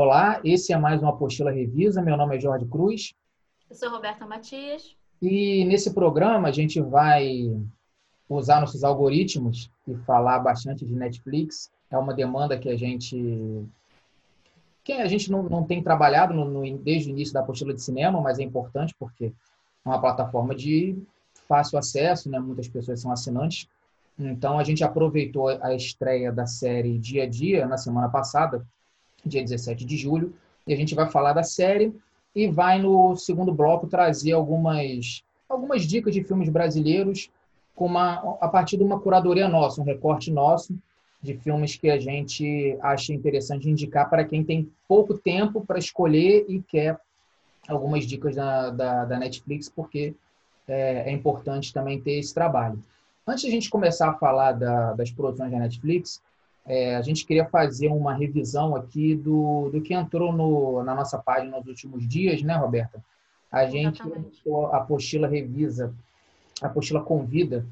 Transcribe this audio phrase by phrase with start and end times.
[0.00, 2.00] Olá, esse é mais uma Apostila Revisa.
[2.00, 3.14] Meu nome é Jorge Cruz.
[3.68, 4.94] Eu sou Roberta Matias.
[5.20, 7.60] E nesse programa a gente vai
[8.28, 11.72] usar nossos algoritmos e falar bastante de Netflix.
[11.90, 13.66] É uma demanda que a gente
[14.84, 17.82] que a gente não, não tem trabalhado no, no, desde o início da apostila de
[17.82, 19.24] cinema, mas é importante porque
[19.84, 20.96] é uma plataforma de
[21.48, 22.38] fácil acesso, né?
[22.38, 23.68] muitas pessoas são assinantes.
[24.16, 28.64] Então a gente aproveitou a estreia da série Dia a Dia na semana passada
[29.24, 30.34] dia 17 de julho,
[30.66, 31.92] e a gente vai falar da série
[32.34, 37.30] e vai no segundo bloco trazer algumas algumas dicas de filmes brasileiros
[37.74, 40.76] com uma a partir de uma curadoria nossa, um recorte nosso
[41.22, 46.44] de filmes que a gente acha interessante indicar para quem tem pouco tempo para escolher
[46.48, 46.98] e quer
[47.68, 50.14] algumas dicas da, da, da Netflix, porque
[50.66, 52.82] é, é, importante também ter esse trabalho.
[53.26, 56.22] Antes de a gente começar a falar da, das produções da Netflix,
[56.68, 61.16] é, a gente queria fazer uma revisão aqui do, do que entrou no, na nossa
[61.16, 63.02] página nos últimos dias, né, Roberta?
[63.50, 64.02] A gente,
[64.70, 65.94] a apostila revisa,
[66.60, 67.64] a apostila convida,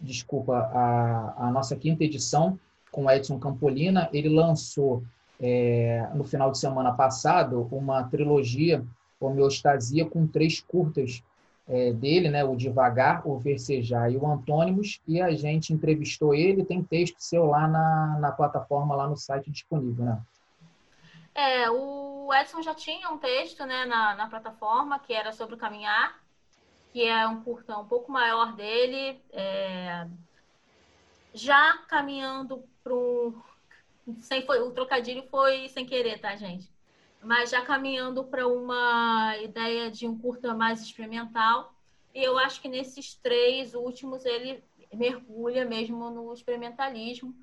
[0.00, 2.56] desculpa, a, a nossa quinta edição
[2.92, 4.08] com o Edson Campolina.
[4.12, 5.02] Ele lançou
[5.40, 8.84] é, no final de semana passado uma trilogia
[9.18, 11.24] homeostasia com três curtas
[11.68, 16.64] é, dele, né, o Devagar, o Versejar e o Antônimos, e a gente entrevistou ele,
[16.64, 20.22] tem texto seu lá na, na plataforma, lá no site disponível, né?
[21.34, 25.58] É, o Edson já tinha um texto né, na, na plataforma que era sobre o
[25.58, 26.20] caminhar,
[26.92, 30.06] que é um curta um pouco maior dele, é,
[31.32, 33.42] já caminhando para um.
[34.20, 36.70] Sem, foi, o trocadilho foi sem querer, tá, gente?
[37.24, 41.74] Mas já caminhando para uma ideia de um curta mais experimental.
[42.14, 44.62] E eu acho que nesses três últimos ele
[44.92, 47.34] mergulha mesmo no experimentalismo.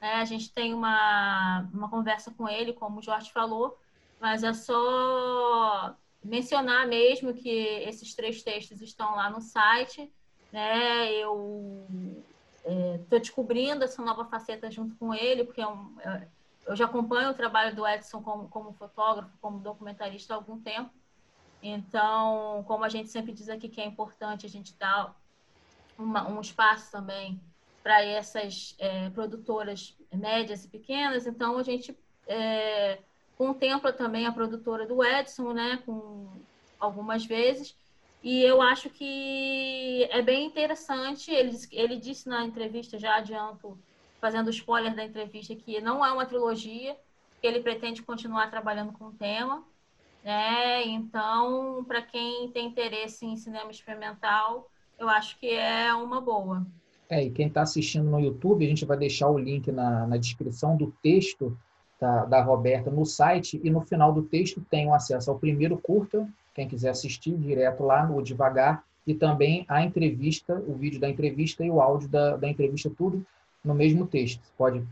[0.00, 3.78] É, a gente tem uma, uma conversa com ele, como o Jorge falou,
[4.20, 10.10] mas é só mencionar mesmo que esses três textos estão lá no site.
[10.52, 11.12] Né?
[11.14, 11.86] Eu
[13.00, 16.28] estou é, descobrindo essa nova faceta junto com ele, porque é um, é,
[16.66, 20.90] eu já acompanho o trabalho do Edson como, como fotógrafo, como documentarista há algum tempo.
[21.62, 25.14] Então, como a gente sempre diz aqui que é importante a gente dar
[25.98, 27.40] uma, um espaço também
[27.82, 32.98] para essas é, produtoras médias e pequenas, então a gente é,
[33.36, 36.28] contempla também a produtora do Edson, né, com
[36.78, 37.74] algumas vezes,
[38.22, 41.30] e eu acho que é bem interessante.
[41.30, 43.78] Ele, ele disse na entrevista, já adianto
[44.20, 46.96] fazendo spoiler da entrevista, que não é uma trilogia,
[47.40, 49.64] que ele pretende continuar trabalhando com o tema.
[50.22, 50.86] Né?
[50.86, 56.66] Então, para quem tem interesse em cinema experimental, eu acho que é uma boa.
[57.08, 60.16] É, e quem está assistindo no YouTube, a gente vai deixar o link na, na
[60.16, 61.58] descrição do texto
[61.98, 65.76] da, da Roberta no site, e no final do texto tem o acesso ao primeiro
[65.76, 71.08] curta, quem quiser assistir direto lá no Devagar, e também a entrevista, o vídeo da
[71.08, 73.26] entrevista e o áudio da, da entrevista, tudo
[73.64, 74.40] no mesmo texto.
[74.42, 74.84] Você pode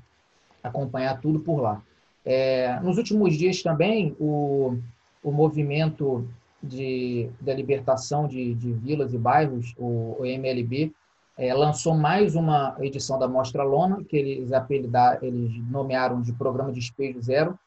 [0.62, 1.82] acompanhar tudo por lá.
[2.24, 4.76] É, nos últimos dias também, o,
[5.22, 6.28] o movimento
[6.62, 10.92] de, da libertação de, de vilas e bairros, o, o MLB,
[11.36, 16.72] é, lançou mais uma edição da Mostra Lona, que eles, apelidar, eles nomearam de Programa
[16.72, 17.58] de Despejo Zero,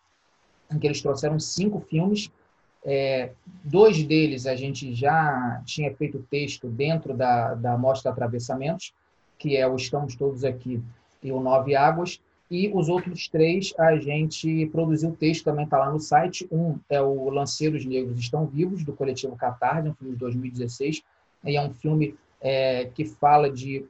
[0.70, 2.30] em que eles trouxeram cinco filmes.
[2.84, 3.32] É,
[3.64, 8.94] dois deles a gente já tinha feito texto dentro da, da Mostra Atravessamentos,
[9.42, 10.80] que é o Estamos Todos Aqui
[11.24, 12.22] e o Nove Águas.
[12.50, 16.48] E os outros três a gente produziu o texto, também está lá no site.
[16.52, 21.02] Um é o Lanceiros Negros Estão Vivos, do coletivo Catarse, um filme de 2016.
[21.46, 23.84] E é um filme é, que fala de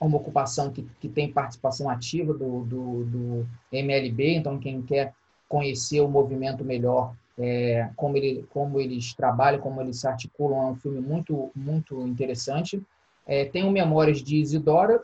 [0.00, 4.34] uma ocupação que, que tem participação ativa do, do, do MLB.
[4.34, 5.14] Então, quem quer
[5.48, 10.70] conhecer o movimento melhor, é, como, ele, como eles trabalham, como eles se articulam, é
[10.72, 12.82] um filme muito, muito interessante.
[13.26, 15.02] É, tem Memórias de Isidora,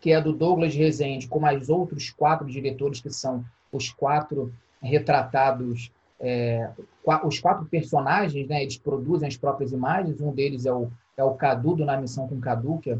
[0.00, 5.92] que é do Douglas Rezende, com mais outros quatro diretores, que são os quatro retratados,
[6.20, 6.70] é,
[7.24, 11.34] os quatro personagens, né, eles produzem as próprias imagens, um deles é o, é o
[11.34, 12.98] Cadu, do Na Missão com Cadu, que,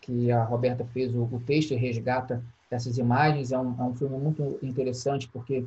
[0.00, 3.94] que a Roberta fez o, o texto e resgata essas imagens, é um, é um
[3.94, 5.64] filme muito interessante, porque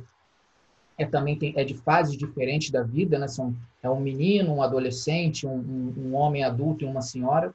[0.98, 3.28] é também tem, é de fases diferentes da vida, né?
[3.28, 7.54] São, é um menino, um adolescente, um, um, um homem adulto e uma senhora.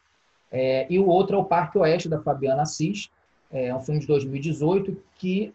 [0.52, 3.10] É, e o outro é o Parque Oeste, da Fabiana Assis,
[3.52, 5.54] é um filme de 2018 que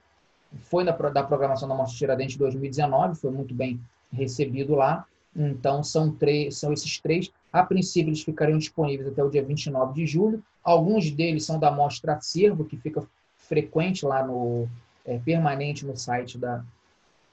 [0.62, 3.80] foi na, da programação da Mostra Tiradentes 2019, foi muito bem
[4.12, 5.06] recebido lá.
[5.34, 7.30] Então, são, três, são esses três.
[7.52, 10.42] A princípio, eles ficariam disponíveis até o dia 29 de julho.
[10.64, 13.06] Alguns deles são da Mostra Acervo, que fica
[13.36, 14.66] frequente lá no
[15.04, 16.64] é, permanente no site da,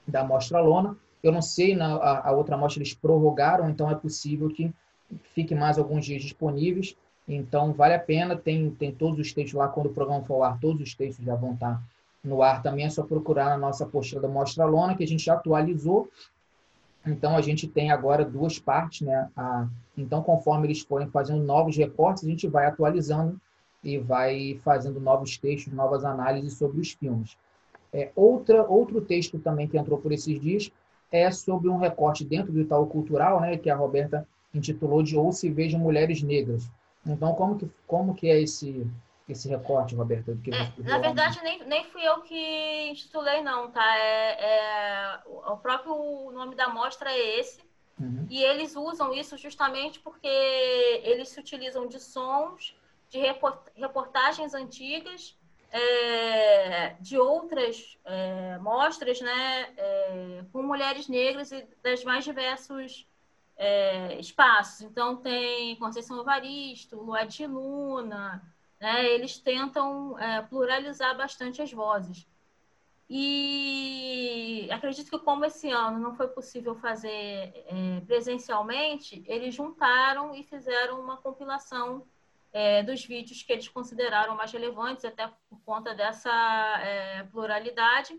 [0.06, 0.96] da Mostra Lona.
[1.22, 4.70] Eu não sei, na a, a outra mostra eles prorrogaram, então é possível que
[5.34, 6.94] fique mais alguns dias disponíveis.
[7.26, 10.44] Então, vale a pena, tem, tem todos os textos lá, quando o programa for ao
[10.44, 11.82] ar, todos os textos já vão estar
[12.22, 15.28] no ar também, é só procurar na nossa apostila da Mostra Lona, que a gente
[15.30, 16.08] atualizou.
[17.06, 19.28] Então, a gente tem agora duas partes, né?
[19.36, 19.66] A,
[19.96, 23.38] então, conforme eles forem fazendo novos recortes, a gente vai atualizando
[23.82, 27.36] e vai fazendo novos textos, novas análises sobre os filmes.
[27.92, 30.72] É, outra, outro texto também que entrou por esses dias
[31.12, 35.30] é sobre um recorte dentro do Itaú Cultural, né, que a Roberta intitulou de Ou
[35.30, 36.68] se Vejam Mulheres Negras.
[37.06, 38.86] Então, como que, como que é esse,
[39.28, 40.36] esse recorte, Roberta?
[40.42, 43.98] Que é, na verdade, nem, nem fui eu que intitulei, não, tá?
[43.98, 47.62] É, é, o próprio nome da mostra é esse.
[48.00, 48.26] Uhum.
[48.28, 52.76] E eles usam isso justamente porque eles se utilizam de sons,
[53.08, 53.18] de
[53.76, 55.36] reportagens antigas
[55.74, 63.04] é, de outras é, mostras né, é, com mulheres negras e das mais diversos
[63.56, 64.82] é, espaços.
[64.82, 68.42] Então, tem Conceição Evaristo, Luad de Luna,
[68.80, 72.26] né, eles tentam é, pluralizar bastante as vozes.
[73.08, 80.42] E acredito que, como esse ano não foi possível fazer é, presencialmente, eles juntaram e
[80.42, 82.06] fizeram uma compilação
[82.52, 86.30] é, dos vídeos que eles consideraram mais relevantes, até por conta dessa
[86.82, 88.18] é, pluralidade.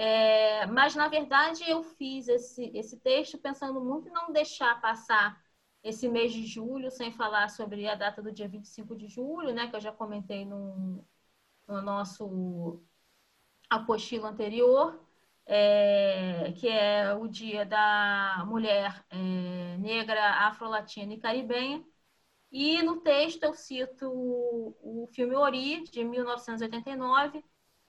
[0.00, 5.42] É, mas, na verdade, eu fiz esse, esse texto pensando muito em não deixar passar
[5.82, 9.66] esse mês de julho sem falar sobre a data do dia 25 de julho, né,
[9.68, 11.04] que eu já comentei no,
[11.66, 12.80] no nosso
[13.68, 15.04] apostilo anterior,
[15.46, 21.84] é, que é o dia da mulher é, negra, afro-latina e caribenha.
[22.52, 27.44] E no texto eu cito o, filme Ori, de 1989,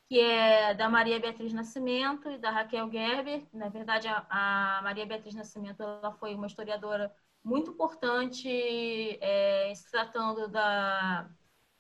[0.10, 3.48] que é da Maria Beatriz Nascimento e da Raquel Gerber.
[3.54, 8.50] Na verdade, a, a Maria Beatriz Nascimento ela foi uma historiadora muito importante
[9.22, 11.30] é, se tratando da,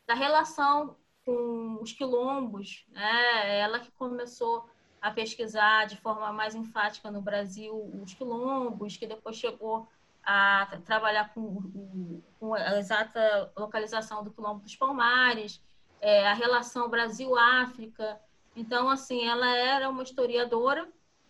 [0.07, 0.95] da relação
[1.25, 2.85] com os quilombos.
[2.89, 3.61] Né?
[3.61, 4.69] Ela que começou
[5.01, 9.87] a pesquisar de forma mais enfática no Brasil os quilombos, que depois chegou
[10.23, 15.59] a trabalhar com, com a exata localização do quilombo dos Palmares,
[16.01, 18.19] é, a relação Brasil-África.
[18.55, 20.87] Então, assim, ela era uma historiadora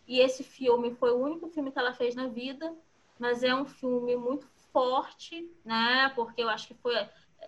[0.07, 2.75] e esse filme foi o único filme que ela fez na vida,
[3.19, 6.11] mas é um filme muito forte, né?
[6.15, 6.95] Porque eu acho que foi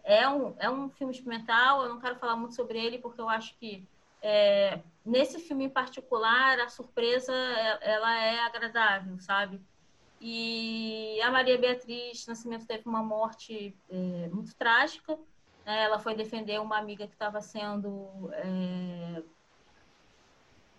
[0.03, 1.83] é um, é um filme experimental.
[1.83, 3.87] Eu não quero falar muito sobre ele porque eu acho que
[4.21, 7.33] é, nesse filme em particular a surpresa
[7.81, 9.59] ela é agradável, sabe?
[10.19, 15.17] E a Maria Beatriz Nascimento teve uma morte é, muito trágica.
[15.65, 15.83] Né?
[15.83, 19.23] Ela foi defender uma amiga que estava sendo é,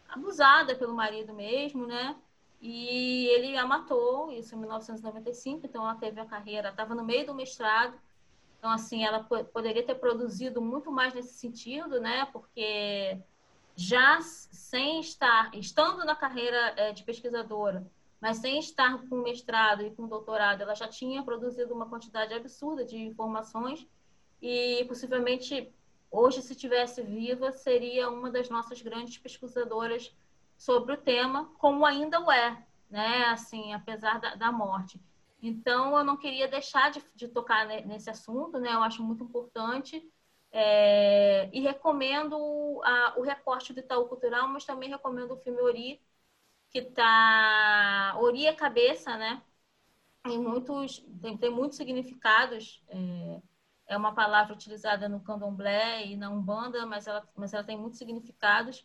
[0.09, 2.17] abusada pelo marido mesmo, né?
[2.61, 5.67] E ele a matou, isso em 1995.
[5.67, 7.99] Então ela teve a carreira, estava no meio do mestrado.
[8.59, 12.27] Então, assim, ela poderia ter produzido muito mais nesse sentido, né?
[12.27, 13.19] Porque
[13.75, 17.85] já sem estar, estando na carreira é, de pesquisadora,
[18.21, 22.85] mas sem estar com mestrado e com doutorado, ela já tinha produzido uma quantidade absurda
[22.85, 23.85] de informações
[24.43, 25.73] e possivelmente
[26.11, 30.15] hoje, se tivesse viva, seria uma das nossas grandes pesquisadoras
[30.59, 33.25] sobre o tema, como ainda o é, né?
[33.27, 35.01] Assim, apesar da, da morte.
[35.41, 38.73] Então, eu não queria deixar de, de tocar nesse assunto, né?
[38.75, 40.09] Eu acho muito importante.
[40.53, 42.37] É, e recomendo
[42.85, 46.03] a, o recorte do Itaú Cultural, mas também recomendo o filme Ori,
[46.71, 49.43] que está Ori é cabeça, né?
[50.25, 52.83] Tem muitos, tem, tem muitos significados.
[52.89, 53.43] É,
[53.93, 57.99] é, uma palavra utilizada no candomblé e na umbanda, mas ela, mas ela tem muitos
[57.99, 58.85] significados.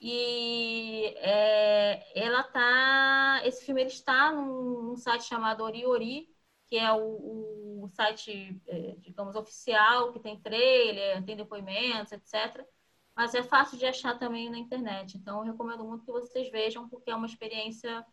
[0.00, 6.28] E é, ela tá, esse filme ele está num, num site chamado Ori Ori,
[6.66, 12.66] que é o, o site, é, digamos, oficial, que tem trailer, tem depoimentos, etc
[13.14, 15.16] mas é fácil de achar também na internet.
[15.16, 18.04] Então, eu recomendo muito que vocês vejam, porque é uma experiência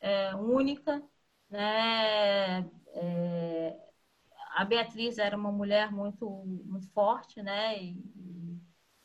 [0.00, 1.02] é, única.
[1.48, 2.68] Né?
[2.88, 3.87] É,
[4.58, 6.28] a Beatriz era uma mulher muito,
[6.64, 7.80] muito forte, né?
[7.82, 8.60] E,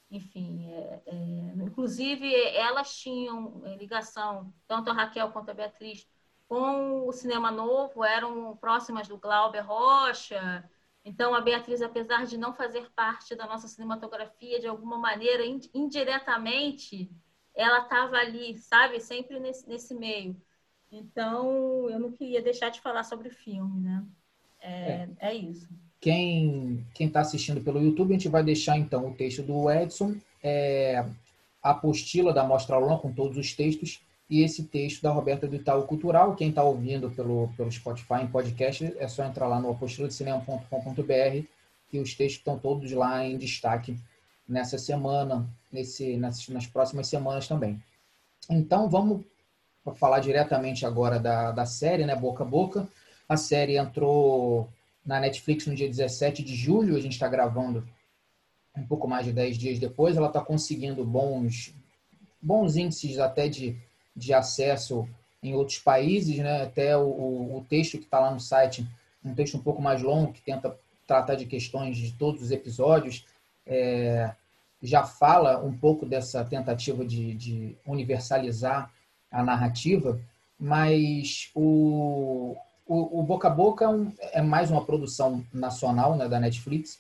[0.10, 6.07] enfim, é, é inclusive elas tinham ligação, tanto a Raquel quanto a Beatriz,
[6.48, 10.69] com o cinema novo, eram próximas do Glauber Rocha,
[11.05, 15.43] então, a Beatriz, apesar de não fazer parte da nossa cinematografia de alguma maneira,
[15.74, 17.12] indiretamente,
[17.53, 19.00] ela estava ali, sabe?
[19.01, 20.41] Sempre nesse, nesse meio.
[20.91, 24.05] Então, eu não queria deixar de falar sobre o filme, né?
[24.63, 25.10] É, é.
[25.20, 25.67] é isso.
[26.00, 31.05] Quem está assistindo pelo YouTube, a gente vai deixar então o texto do Edson, é,
[31.62, 35.55] a apostila da Mostra Aula com todos os textos e esse texto da Roberta do
[35.55, 36.36] Itaú Cultural.
[36.36, 41.48] Quem está ouvindo pelo, pelo Spotify em podcast, é só entrar lá no apostiladecinema.com.br
[41.88, 43.98] que os textos estão todos lá em destaque
[44.50, 47.82] nessa semana, nesse, nas, nas próximas semanas também.
[48.50, 49.24] Então, vamos
[49.96, 52.88] falar diretamente agora da, da série, né, Boca a Boca.
[53.33, 54.69] A série entrou
[55.03, 57.83] na Netflix no dia 17 de julho, a gente está gravando
[58.77, 60.15] um pouco mais de 10 dias depois.
[60.15, 61.73] Ela está conseguindo bons,
[62.39, 63.75] bons índices até de,
[64.15, 65.09] de acesso
[65.41, 66.61] em outros países, né?
[66.61, 68.87] até o, o texto que está lá no site,
[69.25, 73.25] um texto um pouco mais longo, que tenta tratar de questões de todos os episódios,
[73.65, 74.31] é,
[74.79, 78.93] já fala um pouco dessa tentativa de, de universalizar
[79.31, 80.21] a narrativa,
[80.59, 82.55] mas o,
[82.93, 83.85] o, o Boca a Boca
[84.19, 87.00] é, é mais uma produção nacional né, da Netflix.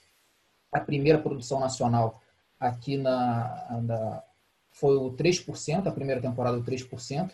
[0.71, 2.19] A primeira produção nacional
[2.59, 4.23] aqui na, na
[4.71, 7.29] foi o 3%, a primeira temporada o 3%.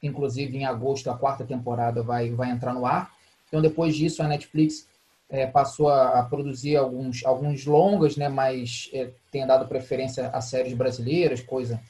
[0.00, 3.12] Inclusive, em agosto, a quarta temporada vai, vai entrar no ar.
[3.48, 4.86] Então, depois disso, a Netflix
[5.28, 10.40] é, passou a, a, produzir alguns, alguns longas, né, mas é, tem dado preferência a
[10.40, 11.80] séries brasileiras, coisa,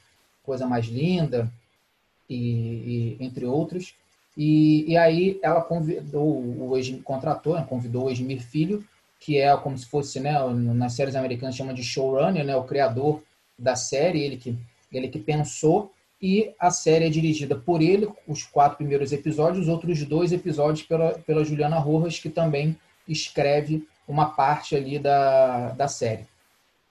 [0.41, 1.51] coisa mais linda,
[2.27, 3.93] e, e entre outros.
[4.37, 6.73] E, e aí ela convidou, o
[7.03, 8.83] contratou, né, convidou o Esmir Filho,
[9.19, 13.23] que é como se fosse, né, nas séries americanas chama de showrunner, né, o criador
[13.57, 14.57] da série, ele que,
[14.91, 19.67] ele que pensou, e a série é dirigida por ele, os quatro primeiros episódios, os
[19.67, 22.77] outros dois episódios pela, pela Juliana Rojas, que também
[23.07, 26.25] escreve uma parte ali da, da série.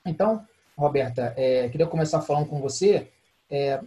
[0.05, 0.47] Então,
[0.77, 3.09] Roberta, é, queria começar falando com você.
[3.51, 3.81] É,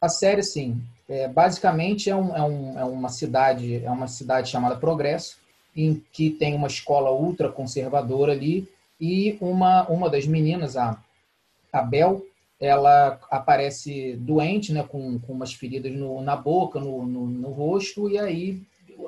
[0.00, 4.50] a série, sim, é, basicamente é, um, é, um, é, uma cidade, é uma cidade
[4.50, 5.38] chamada Progresso,
[5.76, 8.68] em que tem uma escola ultra conservadora ali
[9.00, 11.02] e uma, uma das meninas, a,
[11.72, 12.24] a Bel,
[12.60, 18.08] ela aparece doente, né, com, com umas feridas no, na boca, no, no, no, rosto,
[18.08, 18.62] e aí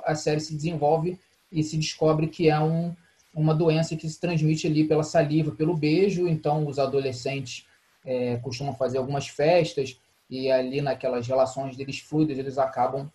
[0.04, 1.18] a série se desenvolve
[1.50, 2.94] e se descobre que é um,
[3.32, 6.26] uma doença que se transmite ali pela saliva, pelo beijo.
[6.26, 7.64] Então, os adolescentes
[8.04, 9.96] é, costumam fazer algumas festas
[10.28, 13.10] e ali naquelas relações deles fluidas, eles acabam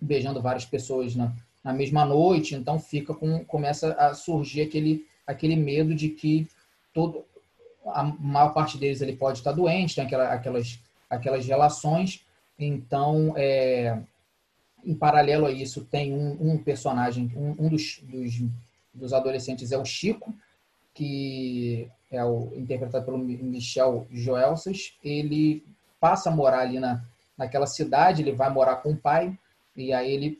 [0.00, 1.32] beijando várias pessoas na,
[1.62, 6.48] na mesma noite, então fica com começa a surgir aquele aquele medo de que
[6.94, 7.24] todo
[7.86, 12.24] a maior parte deles ele pode estar doente, tem aquela, aquelas aquelas relações,
[12.58, 14.00] então é,
[14.84, 18.42] em paralelo a isso tem um, um personagem, um, um dos, dos,
[18.94, 20.34] dos adolescentes é o Chico,
[20.94, 25.64] que é o interpretado pelo Michel Joelsas, ele
[26.00, 27.02] passa a morar ali na,
[27.36, 29.36] naquela cidade, ele vai morar com o pai,
[29.74, 30.38] e aí ele,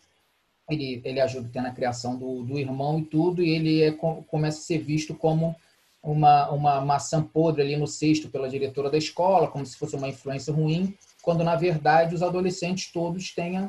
[0.70, 4.58] ele, ele ajuda até na criação do, do irmão e tudo, e ele é, começa
[4.58, 5.54] a ser visto como
[6.02, 10.08] uma, uma maçã podre ali no cesto pela diretora da escola, como se fosse uma
[10.08, 13.68] influência ruim, quando na verdade os adolescentes todos têm,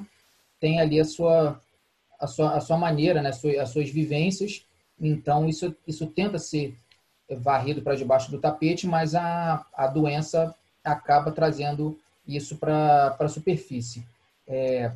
[0.60, 1.60] têm ali a sua,
[2.20, 3.30] a sua, a sua maneira, né?
[3.30, 4.64] as, suas, as suas vivências,
[5.00, 6.78] então isso, isso tenta ser
[7.40, 10.56] varrido para debaixo do tapete, mas a, a doença
[10.88, 14.06] acaba trazendo isso para a superfície.
[14.48, 14.92] É,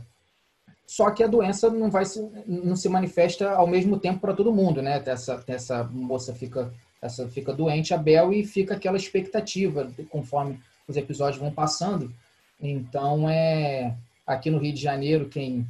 [0.85, 4.53] só que a doença não vai se, não se manifesta ao mesmo tempo para todo
[4.53, 5.01] mundo, né?
[5.05, 10.97] Essa, essa moça fica, essa fica doente, a Bel, e fica aquela expectativa conforme os
[10.97, 12.13] episódios vão passando.
[12.59, 13.95] Então, é
[14.27, 15.65] aqui no Rio de Janeiro, quem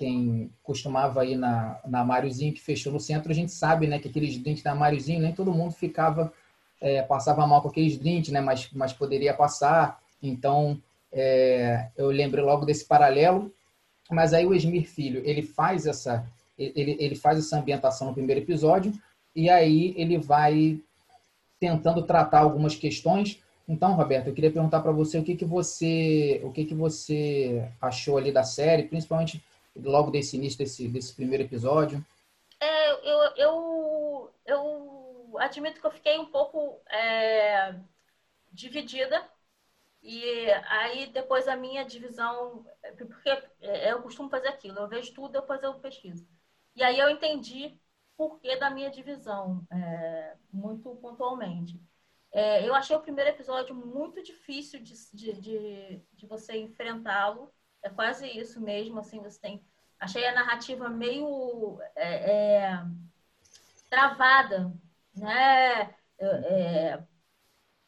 [0.00, 4.08] quem costumava ir na, na Máriozinho, que fechou no centro, a gente sabe né, que
[4.08, 6.32] aqueles drinks da Máriozinho, nem todo mundo ficava
[6.80, 8.40] é, passava mal com aqueles drinks, né?
[8.40, 10.00] Mas, mas poderia passar.
[10.22, 10.80] Então,
[11.12, 13.52] é, eu lembro logo desse paralelo.
[14.10, 16.26] Mas aí o Esmir Filho, ele faz essa
[16.58, 18.92] ele, ele faz essa ambientação no primeiro episódio
[19.34, 20.78] e aí ele vai
[21.58, 23.42] tentando tratar algumas questões.
[23.66, 27.66] Então, Roberto, eu queria perguntar para você o que que você o que que você
[27.80, 29.42] achou ali da série, principalmente
[29.76, 32.04] logo desse início desse, desse primeiro episódio.
[32.60, 34.99] É, eu, eu, eu
[35.38, 37.74] admito que eu fiquei um pouco é,
[38.52, 39.28] dividida.
[40.02, 42.64] E aí depois a minha divisão,
[42.96, 43.28] porque
[43.60, 46.26] é, eu costumo fazer aquilo, eu vejo tudo, depois eu pesquiso.
[46.74, 47.78] E aí eu entendi
[48.16, 51.80] por que da minha divisão, é, muito pontualmente.
[52.32, 57.52] É, eu achei o primeiro episódio muito difícil de, de, de, de você enfrentá-lo.
[57.82, 59.64] É quase isso mesmo, assim, você tem...
[59.98, 62.84] Achei a narrativa meio é, é
[63.90, 64.72] travada,
[65.20, 65.94] né?
[66.18, 67.02] É,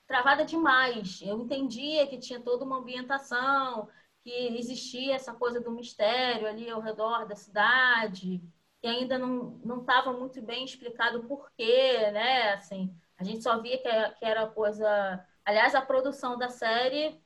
[0.07, 1.21] travada demais.
[1.23, 3.89] Eu entendia que tinha toda uma ambientação,
[4.23, 8.41] que existia essa coisa do mistério ali ao redor da cidade,
[8.81, 12.53] que ainda não estava muito bem explicado o porquê, né?
[12.55, 15.25] Assim, a gente só via que era, que era coisa.
[15.45, 17.21] Aliás, a produção da série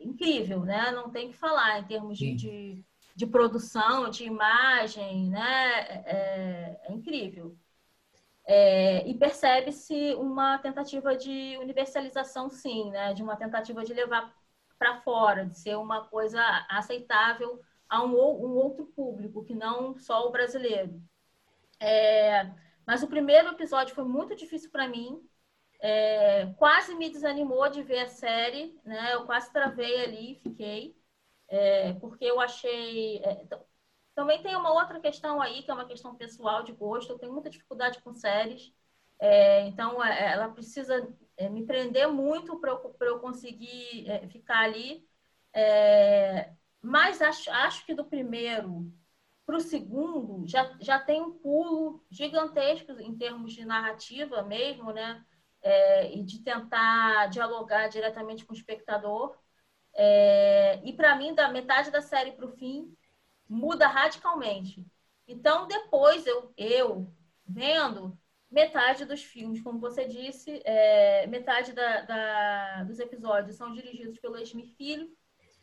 [0.00, 0.90] incrível, né?
[0.90, 2.84] Não tem que falar em termos de, de,
[3.14, 5.80] de, produção, de imagem, né?
[5.80, 7.56] É, é, é incrível.
[8.46, 13.14] É, e percebe-se uma tentativa de universalização, sim, né?
[13.14, 14.34] De uma tentativa de levar
[14.78, 20.26] para fora, de ser uma coisa aceitável a um, um outro público, que não só
[20.26, 21.00] o brasileiro.
[21.80, 22.50] É,
[22.86, 25.20] mas o primeiro episódio foi muito difícil para mim.
[25.80, 29.14] É, quase me desanimou de ver a série, né?
[29.14, 30.96] Eu quase travei ali, fiquei,
[31.48, 33.22] é, porque eu achei.
[34.12, 37.12] É, também tem uma outra questão aí, que é uma questão pessoal de gosto.
[37.12, 38.72] Eu tenho muita dificuldade com séries,
[39.18, 41.08] é, então é, ela precisa
[41.50, 45.06] me prender muito para eu, eu, conseguir ficar ali.
[46.82, 48.92] mas acho, acho que do primeiro
[49.50, 55.24] para o segundo, já, já tem um pulo gigantesco em termos de narrativa mesmo, né?
[55.60, 59.36] É, e de tentar dialogar diretamente com o espectador.
[59.92, 62.96] É, e para mim, da metade da série para o fim,
[63.50, 64.86] muda radicalmente.
[65.26, 67.12] Então, depois eu, eu
[67.44, 68.16] vendo
[68.48, 74.38] metade dos filmes, como você disse, é, metade da, da, dos episódios são dirigidos pelo
[74.38, 75.10] Esmir Filho,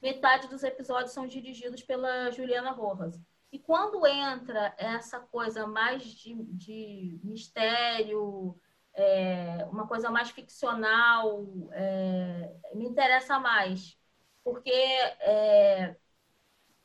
[0.01, 3.19] metade dos episódios são dirigidos pela Juliana Rojas.
[3.51, 8.59] E quando entra essa coisa mais de, de mistério,
[8.93, 13.97] é, uma coisa mais ficcional, é, me interessa mais.
[14.43, 15.95] Porque é,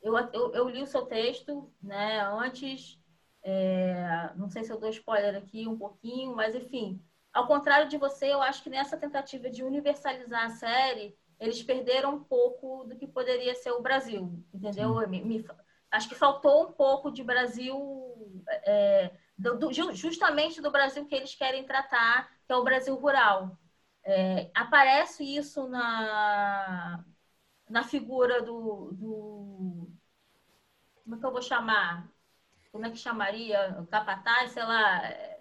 [0.03, 2.99] eu, eu, eu, li o seu texto né, antes,
[3.41, 7.01] é, não sei se eu dou spoiler aqui um pouquinho, mas enfim.
[7.33, 12.15] Ao contrário de você, eu acho que nessa tentativa de universalizar a série, eles perderam
[12.15, 14.95] um pouco do que poderia ser o Brasil, entendeu?
[15.07, 15.45] Me, me,
[15.89, 21.33] acho que faltou um pouco de Brasil, é, do, do, justamente do Brasil que eles
[21.33, 23.57] querem tratar, que é o Brasil rural.
[24.05, 27.03] É, aparece isso na,
[27.69, 29.89] na figura do, do,
[31.03, 32.09] Como é que eu vou chamar?
[32.71, 33.85] Como é que chamaria?
[33.89, 35.05] Capataz, sei lá.
[35.05, 35.33] É,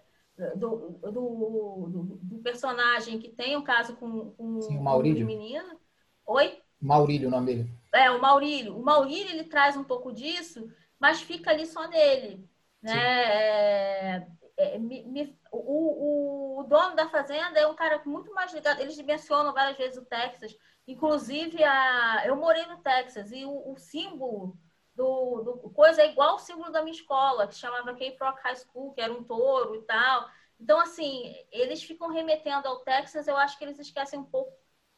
[0.57, 5.25] do, do, do, personagem que tem um caso com, com Sim, o Maurílio.
[5.25, 5.81] um menino.
[6.27, 6.61] Oi?
[6.81, 7.71] Maurílio, o nome dele.
[7.93, 8.77] É, o Maurílio.
[8.77, 12.49] O Maurílio, ele traz um pouco disso, mas fica ali só nele.
[12.83, 12.93] Né?
[12.97, 18.81] É, é, me, me, o, o, dono da fazenda é um cara muito mais ligado.
[18.81, 20.57] Eles mencionam várias vezes o Texas.
[20.89, 24.59] Inclusive, a, eu morei no Texas e o, o símbolo
[24.95, 28.57] do, do, coisa é igual ao símbolo da minha escola, que chamava Cape Rock High
[28.57, 30.29] School, que era um touro e tal.
[30.61, 34.53] Então, assim, eles ficam remetendo ao Texas, eu acho que eles esquecem um pouco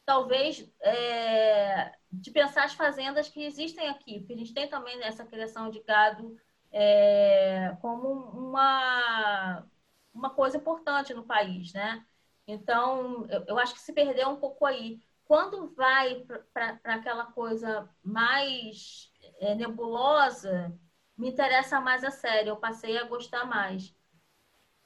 [0.04, 5.24] talvez é, de pensar as fazendas que existem aqui, porque a gente tem também essa
[5.24, 6.36] criação de gado
[6.70, 9.64] é, como uma,
[10.12, 12.04] uma coisa importante no país, né?
[12.46, 15.00] Então, eu, eu acho que se perdeu um pouco aí.
[15.24, 20.76] Quando vai para aquela coisa mais é, nebulosa,
[21.16, 23.94] me interessa mais a série, eu passei a gostar mais.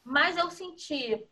[0.05, 1.29] Mas eu senti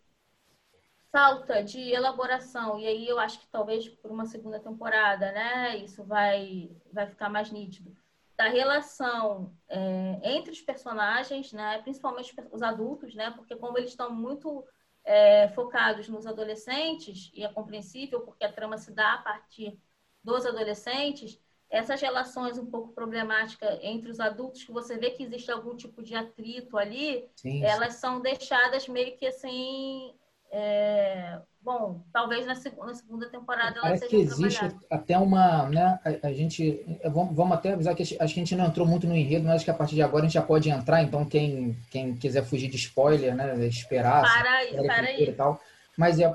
[1.12, 6.04] falta de elaboração, e aí eu acho que talvez por uma segunda temporada, né, isso
[6.04, 7.96] vai, vai ficar mais nítido,
[8.36, 14.10] da relação é, entre os personagens, né, principalmente os adultos, né, porque como eles estão
[14.10, 14.62] muito
[15.04, 19.80] é, focados nos adolescentes, e é compreensível porque a trama se dá a partir
[20.22, 25.50] dos adolescentes, essas relações um pouco problemáticas entre os adultos, que você vê que existe
[25.50, 28.00] algum tipo de atrito ali, sim, elas sim.
[28.00, 30.14] são deixadas meio que assim
[30.52, 35.98] é, bom, talvez na segunda, na segunda temporada ela Parece que existe até uma, né,
[36.04, 39.06] a, a gente, vamos, vamos, até avisar que acho que a gente não entrou muito
[39.06, 41.24] no enredo, mas acho que a partir de agora a gente já pode entrar, então
[41.24, 45.24] quem, quem quiser fugir de spoiler, né, esperar, para aí, para aí.
[45.24, 45.60] E tal,
[45.98, 46.32] mas é,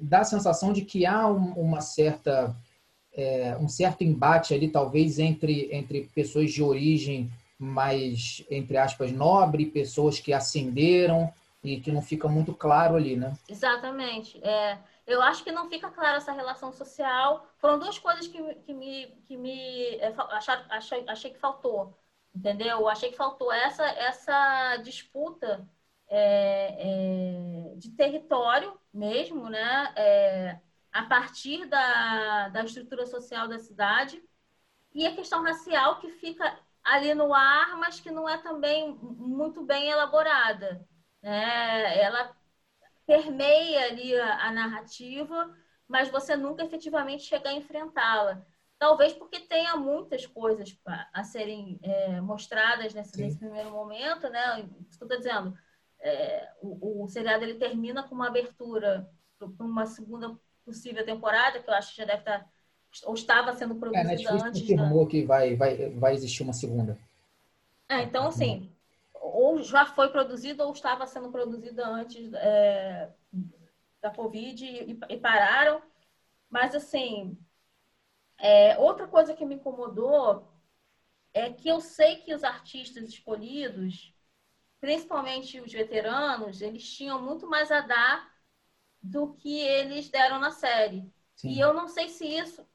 [0.00, 2.54] dá a sensação de que há um, uma certa,
[3.14, 9.66] é, um certo embate ali, talvez, entre, entre pessoas de origem mais, entre aspas, nobre,
[9.66, 13.34] pessoas que ascenderam, e que não fica muito claro ali, né?
[13.48, 14.42] Exatamente.
[14.42, 17.46] É, eu acho que não fica clara essa relação social.
[17.58, 21.94] Foram duas coisas que, que me, que me é, achar, achei, achei que faltou,
[22.34, 22.88] entendeu?
[22.88, 25.68] Achei que faltou essa, essa disputa
[26.08, 30.60] é, é, de território mesmo, né?
[30.92, 34.22] A partir da, da estrutura social da cidade
[34.92, 39.62] e a questão racial que fica ali no ar, mas que não é também muito
[39.62, 40.88] bem elaborada
[41.22, 41.98] né?
[41.98, 42.34] Ela
[43.06, 45.54] permeia ali a, a narrativa,
[45.86, 48.44] mas você nunca efetivamente chega a enfrentá-la.
[48.78, 50.78] Talvez porque tenha muitas coisas
[51.12, 54.60] a serem é, mostradas nesse, nesse, primeiro momento, né?
[54.88, 55.58] Isso que eu estou dizendo.
[56.00, 60.38] É, o, o seriado ele termina com uma abertura para uma segunda
[60.70, 62.50] possível temporada, que eu acho que já deve estar tá,
[63.04, 64.60] ou estava sendo produzida é, Netflix antes.
[64.62, 65.10] confirmou da...
[65.10, 66.98] que vai, vai, vai existir uma segunda.
[67.88, 68.70] É, então, assim,
[69.14, 73.10] ou já foi produzido ou estava sendo produzida antes é,
[74.00, 75.82] da Covid e, e, pararam.
[76.48, 77.36] Mas, assim,
[78.38, 80.48] é, outra coisa que me incomodou
[81.32, 84.12] é que eu sei que os artistas escolhidos,
[84.80, 88.29] principalmente os veteranos, eles tinham muito mais a dar
[89.02, 91.10] do que eles deram na série.
[91.36, 91.50] Sim.
[91.50, 92.66] E eu não sei se isso,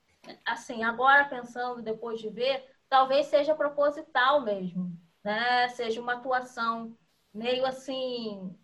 [0.45, 5.67] assim, agora pensando, depois de ver, talvez seja proposital mesmo né?
[5.69, 6.95] Seja uma atuação
[7.33, 8.55] meio assim,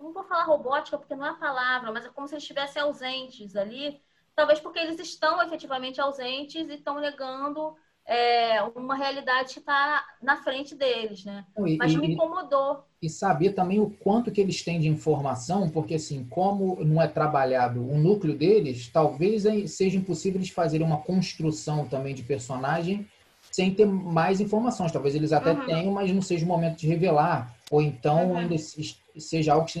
[0.00, 2.80] não vou falar robótica porque não é a palavra, mas é como se eles estivessem
[2.82, 4.02] ausentes ali,
[4.34, 10.36] talvez porque eles estão efetivamente ausentes e estão negando é, uma realidade que está na
[10.36, 11.44] frente deles, né?
[11.64, 12.84] E, Mas me incomodou.
[13.00, 17.06] E saber também o quanto que eles têm de informação, porque assim, como não é
[17.06, 23.06] trabalhado o núcleo deles, talvez seja impossível eles fazerem uma construção também de personagem
[23.50, 24.90] sem ter mais informações.
[24.90, 25.66] Talvez eles até uhum.
[25.66, 27.54] tenham, mas não seja o momento de revelar.
[27.70, 28.36] Ou então uhum.
[28.38, 28.56] ainda
[29.16, 29.80] seja algo que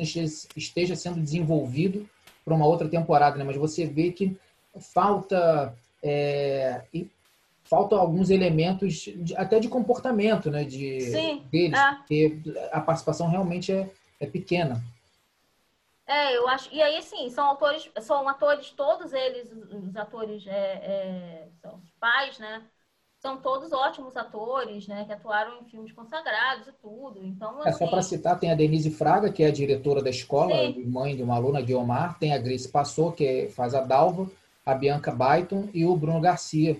[0.56, 2.08] esteja sendo desenvolvido
[2.44, 3.36] para uma outra temporada.
[3.36, 3.44] Né?
[3.44, 4.36] Mas você vê que
[4.78, 6.82] falta é,
[7.72, 10.62] faltam alguns elementos de, até de comportamento né?
[10.62, 11.94] de, Sim, deles, é.
[11.94, 12.38] porque
[12.70, 13.88] a participação realmente é,
[14.20, 14.78] é pequena.
[16.06, 16.68] É, eu acho.
[16.70, 21.90] E aí, sim, são autores, são atores, todos eles, os atores, é, é, são os
[21.98, 22.62] pais, né?
[23.22, 25.04] são todos ótimos atores, né?
[25.04, 27.20] Que atuaram em filmes consagrados e tudo.
[27.24, 27.68] Então, assim...
[27.68, 30.52] É só para assim, citar, tem a Denise Fraga, que é a diretora da escola,
[30.52, 30.84] Sim.
[30.86, 32.18] mãe de uma aluna, Guiomar.
[32.18, 34.28] Tem a Grace Passou, que faz a Dalva.
[34.66, 36.76] A Bianca Baiton e o Bruno Garcia,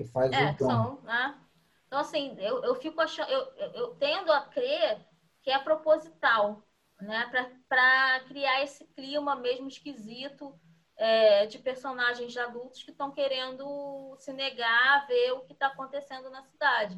[0.00, 0.58] que faz é, o.
[0.58, 1.38] São, né?
[1.86, 3.30] Então, assim, eu, eu fico achando...
[3.30, 4.98] Eu, eu, tendo a crer
[5.42, 6.62] que é proposital,
[7.00, 7.30] né?
[7.68, 10.54] Para criar esse clima mesmo esquisito
[10.96, 16.30] é, de personagens adultos que estão querendo se negar a ver o que está acontecendo
[16.30, 16.96] na cidade.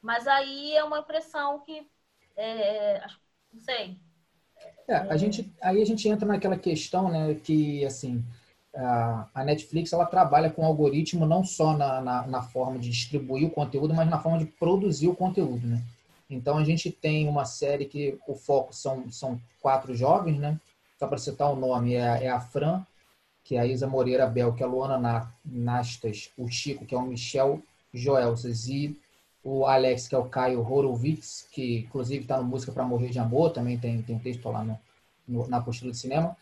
[0.00, 1.88] Mas aí é uma impressão que,
[2.36, 3.04] é,
[3.52, 3.98] não sei.
[4.86, 8.22] É, a gente, aí a gente entra naquela questão, né, que assim
[8.76, 13.50] a, Netflix ela trabalha com algoritmo não só na, na, na, forma de distribuir o
[13.50, 15.82] conteúdo, mas na forma de produzir o conteúdo, né?
[16.28, 20.58] Então a gente tem uma série que o foco são, são quatro jovens, né?
[20.98, 22.84] Só para citar o nome é, é a Fran,
[23.44, 26.98] que é a Isa Moreira Bel, que é a Luana Nastas, o Chico, que é
[26.98, 28.98] o Michel Joelses, e
[29.44, 33.18] o Alex, que é o Caio Horowitz, que inclusive está no Música para Morrer de
[33.18, 34.78] Amor, também tem, tem texto lá no,
[35.28, 36.34] no, na postura de cinema.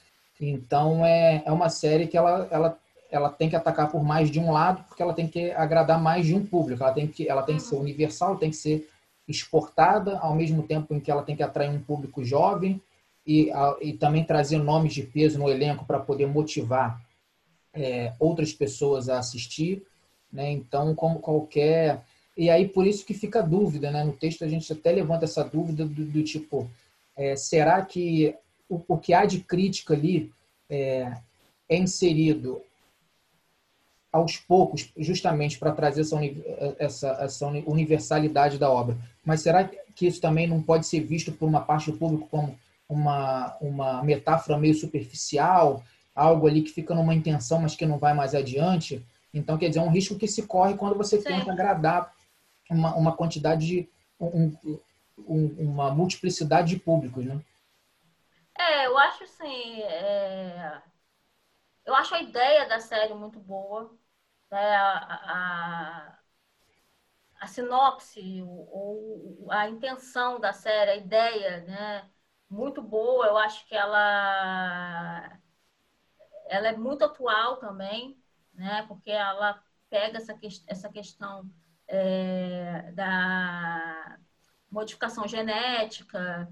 [0.51, 2.79] Então, é, é uma série que ela, ela,
[3.11, 6.27] ela tem que atacar por mais de um lado, porque ela tem que agradar mais
[6.27, 6.83] de um público.
[6.83, 8.89] Ela tem que, ela tem que ser universal, tem que ser
[9.29, 12.81] exportada, ao mesmo tempo em que ela tem que atrair um público jovem,
[13.25, 13.51] e,
[13.81, 17.01] e também trazer nomes de peso no elenco para poder motivar
[17.73, 19.83] é, outras pessoas a assistir.
[20.33, 20.51] Né?
[20.51, 22.03] Então, como qualquer.
[22.37, 24.03] E aí, por isso que fica a dúvida, né?
[24.03, 26.69] No texto a gente até levanta essa dúvida do, do tipo:
[27.17, 28.35] é, será que
[28.75, 30.33] o, o, que há de crítica ali
[30.69, 31.13] é,
[31.69, 32.63] é inserido
[34.13, 36.19] aos poucos, justamente para trazer essa,
[36.79, 38.97] essa, essa universalidade da obra?
[39.25, 42.59] Mas será que isso também não pode ser visto por uma parte do público como
[42.89, 45.83] uma, uma metáfora meio superficial,
[46.15, 49.03] algo ali que fica numa intenção, mas que não vai mais adiante.
[49.33, 51.25] Então, quer dizer, é um risco que se corre quando você Sim.
[51.25, 52.13] tenta agradar
[52.71, 53.89] uma, uma quantidade de.
[54.21, 54.55] Um,
[55.27, 57.41] um, uma multiplicidade de públicos, né?
[58.59, 59.83] É, eu acho assim.
[59.83, 60.83] É...
[61.85, 63.97] Eu acho a ideia da série muito boa.
[64.51, 64.77] Né?
[64.77, 66.19] A, a,
[67.41, 72.11] a sinopse ou a intenção da série, a ideia, né?
[72.51, 73.27] muito boa.
[73.27, 75.39] Eu acho que ela,
[76.47, 78.17] ela é muito atual também,
[78.55, 78.85] né?
[78.89, 81.51] Porque ela pega essa, essa questão
[81.89, 84.19] é, da
[84.71, 86.49] modificação genética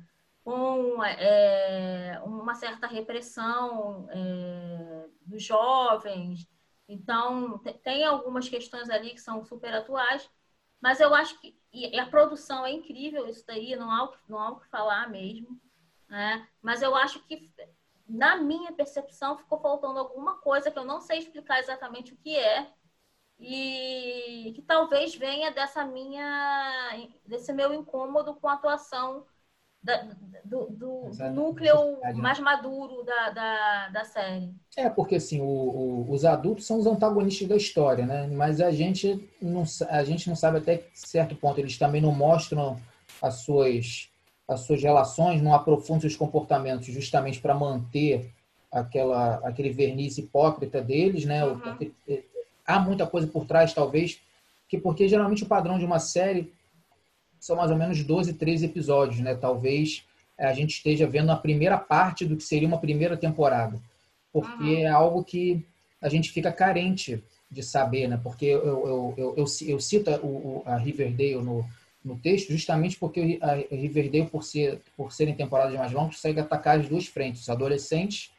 [0.50, 6.44] com é, uma certa repressão é, dos jovens.
[6.88, 10.28] Então, tem algumas questões ali que são super atuais,
[10.80, 14.50] mas eu acho que e a produção é incrível, isso daí, não há, não há
[14.50, 15.56] o que falar mesmo.
[16.08, 16.48] Né?
[16.60, 17.48] Mas eu acho que,
[18.08, 22.36] na minha percepção, ficou faltando alguma coisa que eu não sei explicar exatamente o que
[22.36, 22.72] é
[23.38, 29.24] e que talvez venha dessa minha, desse meu incômodo com a atuação
[29.82, 30.02] da,
[30.44, 32.12] do, do, do núcleo né?
[32.14, 34.52] mais maduro da, da, da, série.
[34.76, 38.26] É, porque assim, o, o, os adultos são os antagonistas da história, né?
[38.26, 41.58] Mas a gente não, a gente não sabe até certo ponto.
[41.58, 42.76] Eles também não mostram
[43.22, 44.10] as suas,
[44.46, 48.32] as suas relações, não aprofundam seus comportamentos justamente para manter
[48.70, 51.44] aquela, aquele verniz hipócrita deles, né?
[51.44, 51.90] Uhum.
[52.08, 52.22] É,
[52.66, 54.20] há muita coisa por trás, talvez,
[54.68, 56.52] que porque geralmente o padrão de uma série
[57.40, 59.34] são mais ou menos 12, 13 episódios, né?
[59.34, 60.04] Talvez
[60.38, 63.80] eh, a gente esteja vendo a primeira parte do que seria uma primeira temporada.
[64.32, 64.78] Porque uhum.
[64.78, 65.64] é algo que
[66.00, 68.20] a gente fica carente de saber, né?
[68.22, 71.64] Porque eu, eu, eu, eu, eu cito o, a Riverdale no,
[72.04, 76.78] no texto justamente porque a Riverdale, por, ser, por serem temporadas mais longas, consegue atacar
[76.78, 78.30] as duas frentes, os adolescentes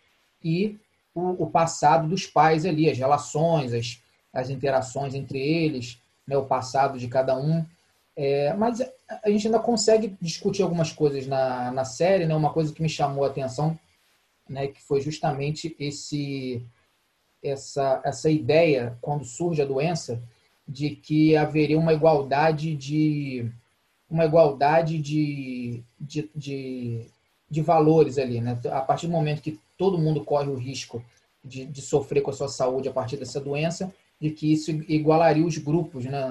[0.43, 0.77] e
[1.13, 4.01] o, o passado dos pais ali, as relações, as,
[4.33, 6.37] as interações entre eles, né?
[6.37, 7.65] o passado de cada um.
[8.15, 8.81] É, mas
[9.23, 12.35] a gente ainda consegue discutir algumas coisas na, na série, né?
[12.35, 13.77] Uma coisa que me chamou a atenção,
[14.49, 14.67] né?
[14.67, 16.65] Que foi justamente esse
[17.43, 20.21] essa essa ideia quando surge a doença
[20.67, 23.51] de que haveria uma igualdade de
[24.09, 27.05] uma igualdade de, de, de,
[27.49, 28.59] de valores ali, né?
[28.69, 31.03] A partir do momento que todo mundo corre o risco
[31.43, 35.45] de, de sofrer com a sua saúde a partir dessa doença, de que isso igualaria
[35.45, 36.21] os grupos, né?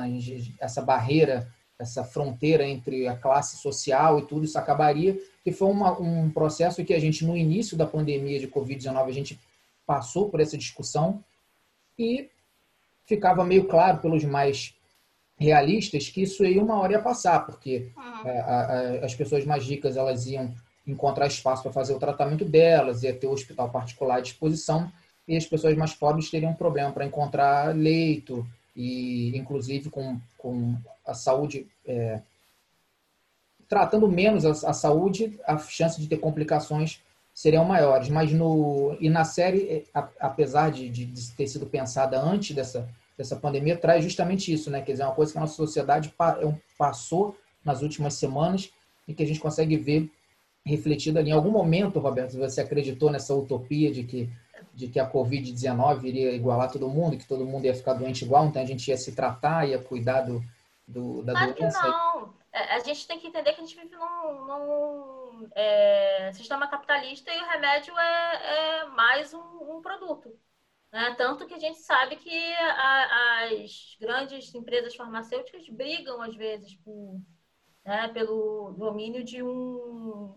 [0.61, 5.99] Essa barreira essa fronteira entre a classe social e tudo isso acabaria, que foi uma,
[5.99, 9.41] um processo que a gente, no início da pandemia de Covid-19, a gente
[9.87, 11.25] passou por essa discussão
[11.99, 12.29] e
[13.05, 14.75] ficava meio claro pelos mais
[15.39, 18.03] realistas que isso aí uma hora ia passar, porque uhum.
[18.03, 20.55] a, a, as pessoas mais ricas elas iam
[20.87, 24.93] encontrar espaço para fazer o tratamento delas, ia ter o hospital particular à disposição,
[25.27, 30.77] e as pessoas mais pobres teriam um problema para encontrar leito, e inclusive com, com
[31.07, 32.21] a saúde é,
[33.69, 37.01] tratando menos a, a, saúde, a chance de ter complicações
[37.33, 38.09] seriam maiores.
[38.09, 42.55] Mas no e na série, é, a, apesar de, de, de, ter sido pensada antes
[42.55, 42.89] dessa
[43.21, 44.81] dessa pandemia, traz justamente isso, né?
[44.81, 48.71] Quer dizer, é uma coisa que a nossa sociedade é passou nas últimas semanas
[49.07, 50.11] e que a gente consegue ver
[50.65, 51.29] refletido ali.
[51.29, 54.31] Em algum momento, Roberto, você acreditou nessa utopia de que
[54.73, 58.47] de que a Covid-19 iria igualar todo mundo, que todo mundo ia ficar doente igual,
[58.47, 60.43] então a gente ia se tratar, ia cuidar do,
[60.87, 61.81] do da claro doença?
[61.81, 62.35] Que não.
[62.53, 67.33] É, a gente tem que entender que a gente vive num, num é, sistema capitalista
[67.33, 70.37] e o remédio é, é mais um, um produto.
[70.93, 71.15] Né?
[71.17, 77.21] Tanto que a gente sabe que a, as grandes empresas farmacêuticas brigam, às vezes, por,
[77.85, 80.37] né, pelo domínio de um,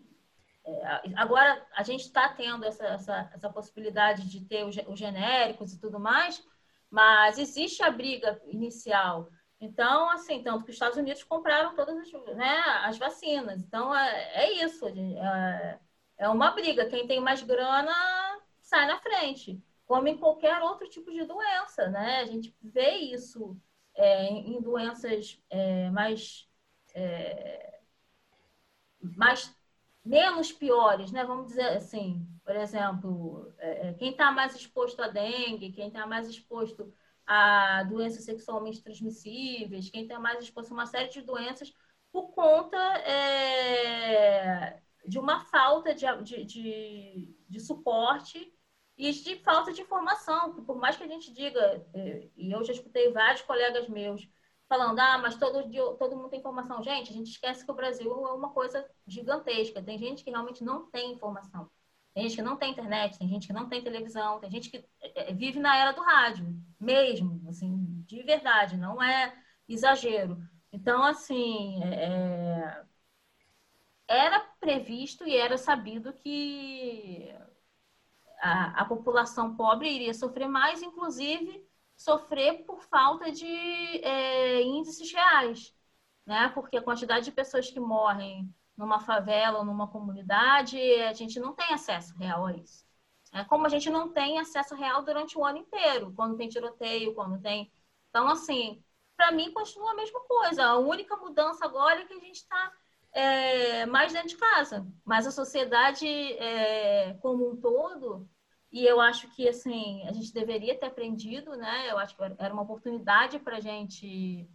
[1.15, 5.79] agora a gente está tendo essa, essa, essa, possibilidade de ter os, os genéricos e
[5.79, 6.41] tudo mais,
[6.89, 9.29] mas existe a briga inicial.
[9.59, 13.61] Então, assim, tanto que os Estados Unidos compraram todas as, né, as vacinas.
[13.61, 14.85] Então, é, é isso.
[14.87, 15.79] É,
[16.17, 16.85] é uma briga.
[16.85, 17.93] Quem tem mais grana
[18.61, 19.61] sai na frente.
[19.85, 22.19] Como em qualquer outro tipo de doença, né?
[22.19, 23.57] A gente vê isso
[23.95, 26.47] é, em, em, doenças é, mais,
[26.93, 27.79] é,
[29.01, 29.55] mais
[30.03, 31.23] menos piores, né?
[31.23, 36.05] Vamos dizer assim, por exemplo, é, é, quem está mais exposto à dengue, quem está
[36.05, 36.93] mais exposto
[37.25, 41.73] a doenças sexualmente transmissíveis, quem está mais exposto a uma série de doenças
[42.11, 48.53] por conta é, de uma falta de, de, de, de, suporte
[48.97, 50.63] e de falta de informação.
[50.65, 54.27] Por mais que a gente diga, é, e eu já escutei vários colegas meus
[54.73, 56.81] falando, ah, mas todo, dia, todo mundo tem informação.
[56.81, 59.83] Gente, a gente esquece que o Brasil é uma coisa gigantesca.
[59.83, 61.69] Tem gente que realmente não tem informação.
[62.11, 64.77] Tem gente que não tem internet, tem gente que não tem televisão, tem gente que
[64.99, 69.35] é, é, vive na era do rádio, mesmo, assim, de verdade, não é
[69.67, 70.37] exagero.
[70.71, 72.83] Então, assim, é...
[74.07, 77.31] era previsto e era sabido que
[78.41, 81.63] a, a população pobre iria sofrer mais, inclusive
[81.95, 85.75] sofrer por falta de é, índices reais,
[86.25, 86.49] né?
[86.49, 91.53] Porque a quantidade de pessoas que morrem numa favela ou numa comunidade, a gente não
[91.53, 92.85] tem acesso real a isso.
[93.31, 97.15] É como a gente não tem acesso real durante o ano inteiro, quando tem tiroteio,
[97.15, 97.71] quando tem.
[98.09, 98.83] Então, assim,
[99.17, 100.65] para mim continua a mesma coisa.
[100.65, 102.71] A única mudança agora é que a gente está
[103.11, 104.85] é, mais dentro de casa.
[105.03, 108.29] Mas a sociedade é, como um todo
[108.73, 111.91] e eu acho que, assim, a gente deveria ter aprendido, né?
[111.91, 114.49] Eu acho que era uma oportunidade para a gente...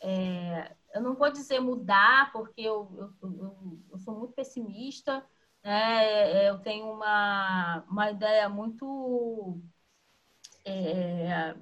[0.00, 5.26] É, eu não vou dizer mudar, porque eu, eu, eu, eu sou muito pessimista,
[5.64, 6.44] né?
[6.44, 9.60] É, eu tenho uma, uma ideia muito...
[10.64, 11.56] É,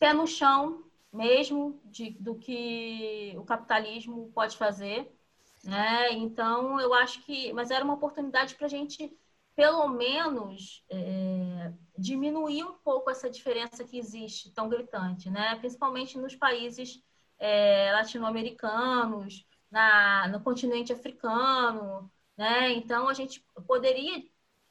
[0.00, 5.16] pé no chão mesmo de, do que o capitalismo pode fazer.
[5.62, 6.12] Né?
[6.12, 7.52] Então, eu acho que.
[7.52, 9.16] Mas era uma oportunidade para a gente,
[9.56, 15.56] pelo menos, é, diminuir um pouco essa diferença que existe tão gritante, né?
[15.56, 17.02] principalmente nos países
[17.38, 22.10] é, latino-americanos, na, no continente africano.
[22.36, 22.72] Né?
[22.72, 24.24] Então, a gente poderia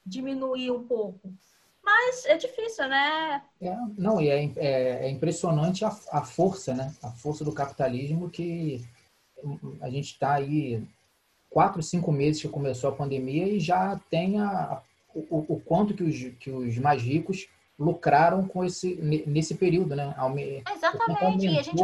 [0.05, 1.33] diminuir um pouco.
[1.81, 3.43] Mas é difícil, né?
[3.61, 6.95] É, não, e é, é, é impressionante a, a, força, né?
[7.03, 8.81] A força do capitalismo que
[9.81, 10.87] a gente está aí
[11.53, 14.81] quatro, cinco meses que começou a pandemia e já tem a,
[15.13, 20.15] o, o, quanto que os, que os mais ricos lucraram com esse, nesse período, né?
[20.73, 21.45] Exatamente.
[21.45, 21.81] E a gente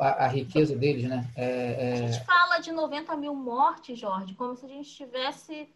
[0.00, 1.26] a, a, riqueza deles, né?
[1.34, 1.46] É,
[1.78, 1.92] é...
[1.94, 5.68] A gente fala de 90 mil mortes, Jorge, como se a gente tivesse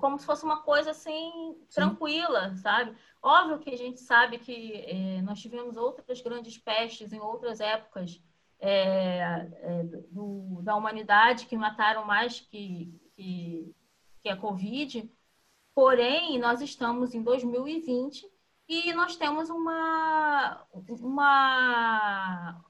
[0.00, 2.56] como se fosse uma coisa assim tranquila, Sim.
[2.56, 2.96] sabe?
[3.22, 8.20] Óbvio que a gente sabe que é, nós tivemos outras grandes pestes em outras épocas
[8.60, 13.74] é, é, do, da humanidade que mataram mais que, que,
[14.22, 15.10] que a Covid.
[15.74, 18.26] Porém, nós estamos em 2020
[18.68, 20.66] e nós temos uma,
[21.00, 22.64] uma,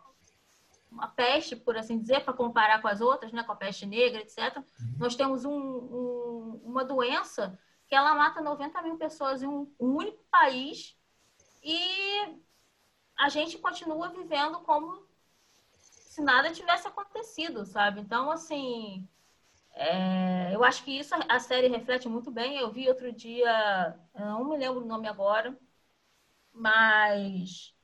[0.90, 4.20] uma peste, por assim dizer, para comparar com as outras, né, com a peste negra,
[4.20, 4.56] etc.
[4.56, 4.64] Uhum.
[4.98, 9.94] Nós temos um, um, uma doença que ela mata 90 mil pessoas em um, um
[9.96, 10.98] único país
[11.62, 12.38] e
[13.16, 15.06] a gente continua vivendo como
[16.16, 18.00] se nada tivesse acontecido, sabe?
[18.00, 19.06] Então, assim,
[19.74, 22.56] é, eu acho que isso a série reflete muito bem.
[22.56, 25.54] Eu vi outro dia, não me lembro o nome agora,
[26.54, 27.74] mas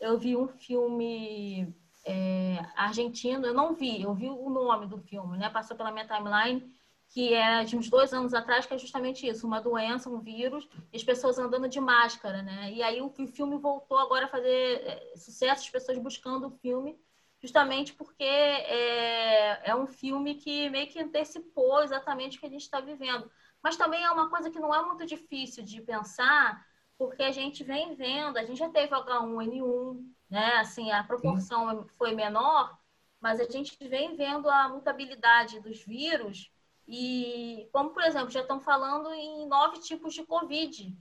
[0.00, 1.74] eu vi um filme
[2.06, 5.50] é, argentino, eu não vi, eu vi o nome do filme, né?
[5.50, 6.74] Passou pela minha timeline,
[7.10, 10.66] que é de uns dois anos atrás, que é justamente isso, uma doença, um vírus,
[10.90, 12.72] e as pessoas andando de máscara, né?
[12.72, 16.50] E aí o, o filme voltou agora a fazer é, sucesso, as pessoas buscando o
[16.52, 16.98] filme
[17.42, 22.62] justamente porque é, é um filme que meio que antecipou exatamente o que a gente
[22.62, 23.30] está vivendo.
[23.62, 26.64] Mas também é uma coisa que não é muito difícil de pensar,
[26.96, 30.54] porque a gente vem vendo, a gente já teve H1N1, né?
[30.56, 31.88] Assim, a proporção Sim.
[31.96, 32.78] foi menor,
[33.20, 36.50] mas a gente vem vendo a mutabilidade dos vírus
[36.86, 40.96] e, como por exemplo, já estão falando em nove tipos de Covid,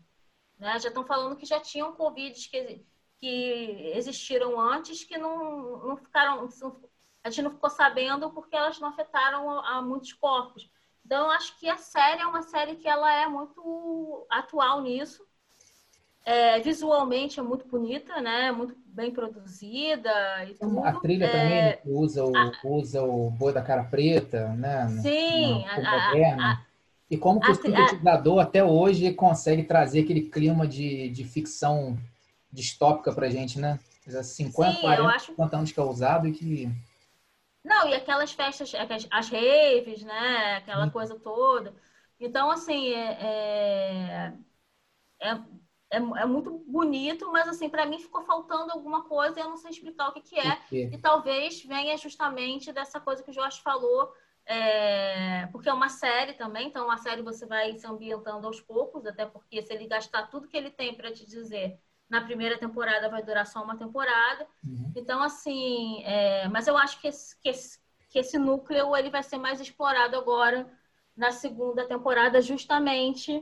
[0.57, 0.79] né?
[0.79, 2.83] Já estão falando que já tinham Covid que
[3.21, 6.49] que existiram antes que não, não ficaram.
[7.23, 10.67] A gente não ficou sabendo porque elas não afetaram a, a muitos corpos.
[11.05, 15.23] Então, acho que a série é uma série que ela é muito atual nisso.
[16.25, 18.51] É, visualmente é muito bonita, né?
[18.51, 20.11] Muito bem produzida
[20.45, 20.83] e tudo.
[20.83, 21.73] A trilha é...
[21.73, 22.51] também usa o, a...
[22.63, 24.87] usa o boi da cara preta, né?
[25.01, 26.61] Sim, a, a,
[27.09, 31.97] e como que o sintetizador até hoje consegue trazer aquele clima de, de ficção
[32.51, 33.79] distópica pra gente, né?
[34.07, 34.23] 50,
[34.75, 35.25] Sim, 40, acho...
[35.27, 36.69] 50 anos que é usado e que.
[37.63, 38.71] Não, e aquelas festas,
[39.11, 40.57] as raves, né?
[40.57, 41.75] Aquela coisa toda.
[42.19, 44.33] Então, assim, é,
[45.19, 45.37] é,
[45.91, 49.57] é, é, muito bonito, mas, assim, para mim ficou faltando alguma coisa e eu não
[49.57, 50.59] sei explicar o que, que é.
[50.71, 54.11] E talvez venha justamente dessa coisa que o Jorge falou,
[54.45, 59.05] é, porque é uma série também, então, uma série você vai se ambientando aos poucos,
[59.05, 61.79] até porque se ele gastar tudo que ele tem para te dizer
[62.11, 64.45] na primeira temporada vai durar só uma temporada.
[64.67, 64.91] Uhum.
[64.97, 69.23] Então, assim, é, mas eu acho que esse, que esse, que, esse, núcleo ele vai
[69.23, 70.69] ser mais explorado agora
[71.15, 73.41] na segunda temporada, justamente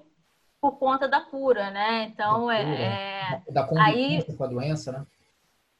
[0.61, 2.03] por conta da cura, né?
[2.03, 3.51] Então, é, é.
[3.51, 5.07] Da aí, com a doença, né?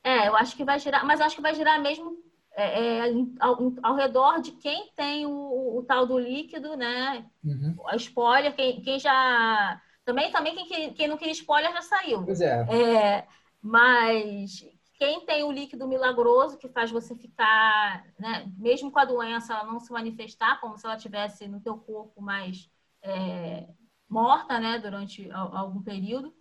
[0.04, 2.18] É, eu acho que vai girar, mas acho que vai girar mesmo
[2.56, 7.24] é, é, ao, ao, redor de quem tem o, o, o tal do líquido, né?
[7.44, 7.76] Uhum.
[7.86, 12.24] A spoiler, quem, quem já também, também quem, quem não queria spoiler já saiu.
[12.24, 12.66] Pois é.
[12.68, 13.28] é.
[13.62, 14.68] Mas
[14.98, 19.66] quem tem o líquido milagroso que faz você ficar, né, mesmo com a doença, ela
[19.66, 22.68] não se manifestar como se ela tivesse no teu corpo mais
[23.04, 23.68] é,
[24.10, 26.34] morta, né, durante algum período.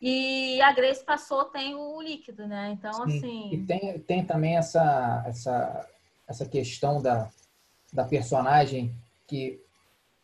[0.00, 2.70] E a Grace passou tem o líquido, né?
[2.70, 3.18] Então, Sim.
[3.18, 3.50] assim.
[3.54, 5.90] E tem, tem também essa, essa,
[6.28, 7.28] essa questão da,
[7.92, 8.94] da personagem
[9.26, 9.60] que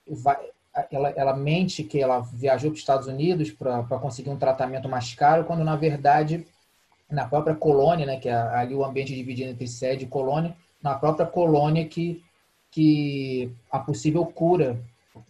[0.06, 0.53] vai,
[0.90, 5.14] ela, ela mente que ela viajou para os Estados Unidos para conseguir um tratamento mais
[5.14, 6.46] caro, quando na verdade
[7.10, 10.94] na própria colônia, né, que é ali o ambiente dividido entre sede e colônia, na
[10.94, 12.22] própria colônia que
[12.70, 14.76] que a possível cura,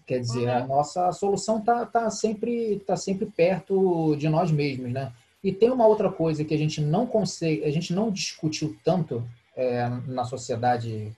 [0.06, 0.56] quer dizer, uhum.
[0.56, 5.12] a nossa solução tá, tá sempre tá sempre perto de nós mesmos, né?
[5.42, 9.22] E tem uma outra coisa que a gente não consegue, a gente não discutiu tanto
[9.54, 11.14] é, na sociedade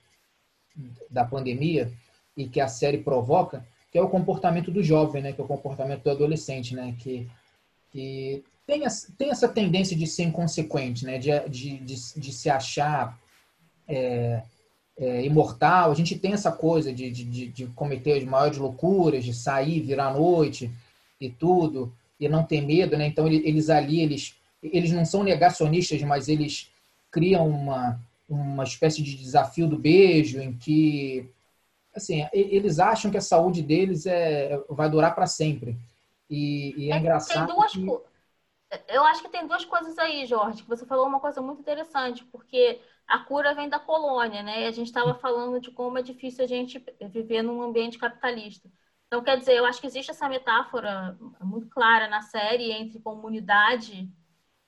[1.09, 1.93] da pandemia
[2.37, 3.65] e que a série provoca,
[3.97, 5.33] que é o comportamento do jovem, né?
[5.33, 6.95] Que é o comportamento do adolescente, né?
[6.99, 7.27] Que,
[7.91, 8.83] que tem,
[9.17, 11.17] tem essa tendência de ser inconsequente, né?
[11.17, 13.19] De, de, de, de se achar
[13.89, 14.43] é,
[14.99, 15.91] é, imortal.
[15.91, 20.13] A gente tem essa coisa de, de, de cometer as maiores loucuras, de sair, virar
[20.13, 20.71] noite
[21.19, 21.91] e tudo,
[22.21, 23.07] e não ter medo, né?
[23.07, 26.71] Então eles ali, eles, eles não são negacionistas, mas eles
[27.11, 31.31] criam uma, uma espécie de desafio do beijo em que
[31.97, 35.77] assim eles acham que a saúde deles é vai durar para sempre
[36.29, 38.95] e, e é, é, engraçado tem duas que...
[38.95, 42.25] eu acho que tem duas coisas aí Jorge que você falou uma coisa muito interessante
[42.25, 44.63] porque a cura vem da colônia, né?
[44.63, 48.69] E a gente estava falando de como é difícil a gente viver num ambiente capitalista.
[49.07, 54.11] Então, quer dizer, eu acho que existe essa metáfora muito clara na série entre comunidade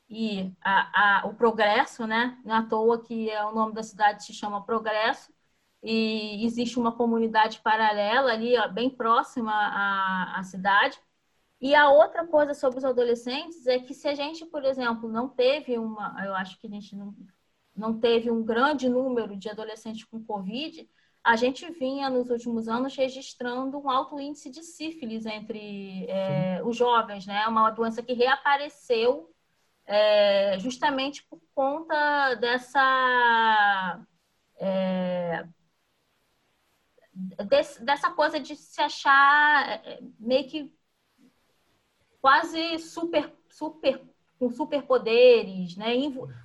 [0.09, 2.39] e a, a, o progresso, né?
[2.45, 5.33] Não é à toa que é, o nome da cidade se chama Progresso
[5.91, 10.99] e existe uma comunidade paralela ali, ó, bem próxima à, à cidade.
[11.61, 15.28] E a outra coisa sobre os adolescentes é que se a gente, por exemplo, não
[15.28, 17.14] teve uma, eu acho que a gente não
[17.74, 20.89] não teve um grande número de adolescentes com Covid,
[21.22, 26.76] a gente vinha nos últimos anos registrando um alto índice de sífilis entre é, os
[26.76, 27.47] jovens, né?
[27.47, 29.30] Uma doença que reapareceu
[29.86, 34.01] é, justamente por conta dessa
[34.59, 35.47] é,
[37.81, 40.73] dessa coisa de se achar é, meio que
[42.21, 44.01] quase super super
[44.39, 45.95] com superpoderes, né?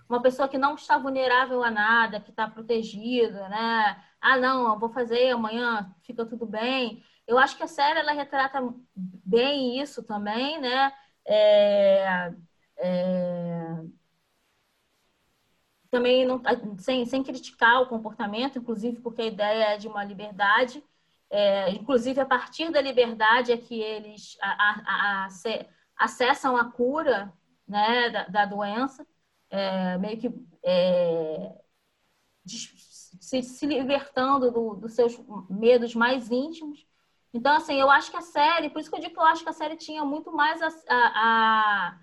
[0.09, 4.03] Uma pessoa que não está vulnerável a nada, que está protegida, né?
[4.19, 7.03] Ah, não, vou fazer, amanhã fica tudo bem.
[7.27, 8.59] Eu acho que a série ela retrata
[8.95, 10.91] bem isso também, né?
[11.25, 12.33] É,
[12.77, 13.83] é,
[15.93, 16.41] também não,
[16.79, 20.83] sem, sem criticar o comportamento, inclusive porque a ideia é de uma liberdade,
[21.29, 25.27] é, inclusive a partir da liberdade é que eles a, a, a,
[25.95, 27.31] acessam a cura
[27.67, 29.05] né, da, da doença,
[29.51, 30.33] é, meio que
[30.63, 31.61] é,
[32.47, 35.15] se, se, libertando do, dos seus
[35.47, 36.87] medos mais íntimos.
[37.31, 39.43] Então, assim, eu acho que a série, por isso que eu digo que eu acho
[39.43, 41.99] que a série tinha muito mais a, a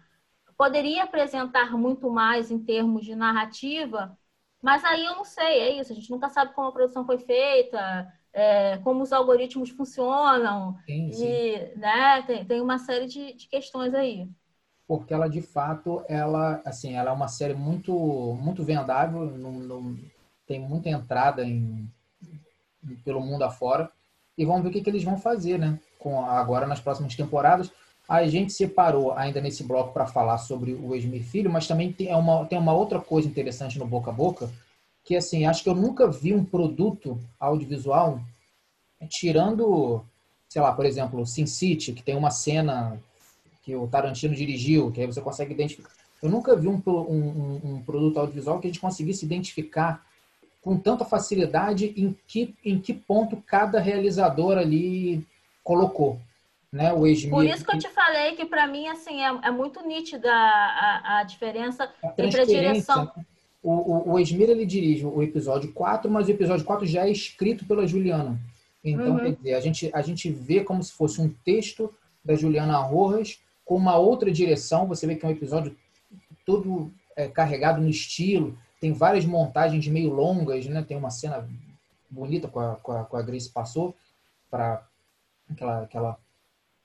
[0.61, 4.15] poderia apresentar muito mais em termos de narrativa,
[4.61, 7.17] mas aí eu não sei, é isso, a gente nunca sabe como a produção foi
[7.17, 11.27] feita, é, como os algoritmos funcionam, sim, sim.
[11.27, 14.29] e né, tem, tem uma série de, de questões aí
[14.87, 17.93] porque ela de fato ela assim ela é uma série muito
[18.43, 19.97] muito vendável não, não
[20.47, 21.89] tem muita entrada em,
[23.05, 23.89] pelo mundo afora
[24.37, 27.71] e vamos ver o que, que eles vão fazer né com agora nas próximas temporadas
[28.11, 32.15] a gente separou ainda nesse bloco para falar sobre o Esmir Filho mas também tem
[32.15, 34.51] uma tem uma outra coisa interessante no boca a boca
[35.05, 38.21] que assim acho que eu nunca vi um produto audiovisual
[39.09, 40.05] tirando
[40.49, 43.01] sei lá por exemplo Sin City que tem uma cena
[43.63, 45.91] que o Tarantino dirigiu, que aí você consegue identificar.
[46.23, 50.05] Eu nunca vi um, um, um produto audiovisual que a gente conseguisse identificar
[50.61, 55.25] com tanta facilidade em que, em que ponto cada realizador ali
[55.65, 56.19] colocou.
[56.73, 57.01] Né, o
[57.31, 61.19] Por isso que eu te falei que para mim assim é, é, muito nítida a,
[61.19, 63.11] a diferença a entre a direção.
[63.17, 63.27] Né?
[63.61, 67.11] O, o, o Esmir ele dirige o episódio 4, mas o episódio 4 já é
[67.11, 68.39] escrito pela Juliana.
[68.85, 69.19] Então, uhum.
[69.19, 71.93] quer dizer, a gente, a gente vê como se fosse um texto
[72.25, 74.87] da Juliana Rojas com uma outra direção.
[74.87, 75.77] Você vê que é um episódio
[76.47, 78.57] todo é, carregado no estilo.
[78.81, 80.83] Tem várias montagens meio longas, né?
[80.83, 81.47] Tem uma cena
[82.09, 83.95] bonita com a, com a, com a Grace passou
[84.51, 84.87] para
[85.57, 86.19] que ela, que ela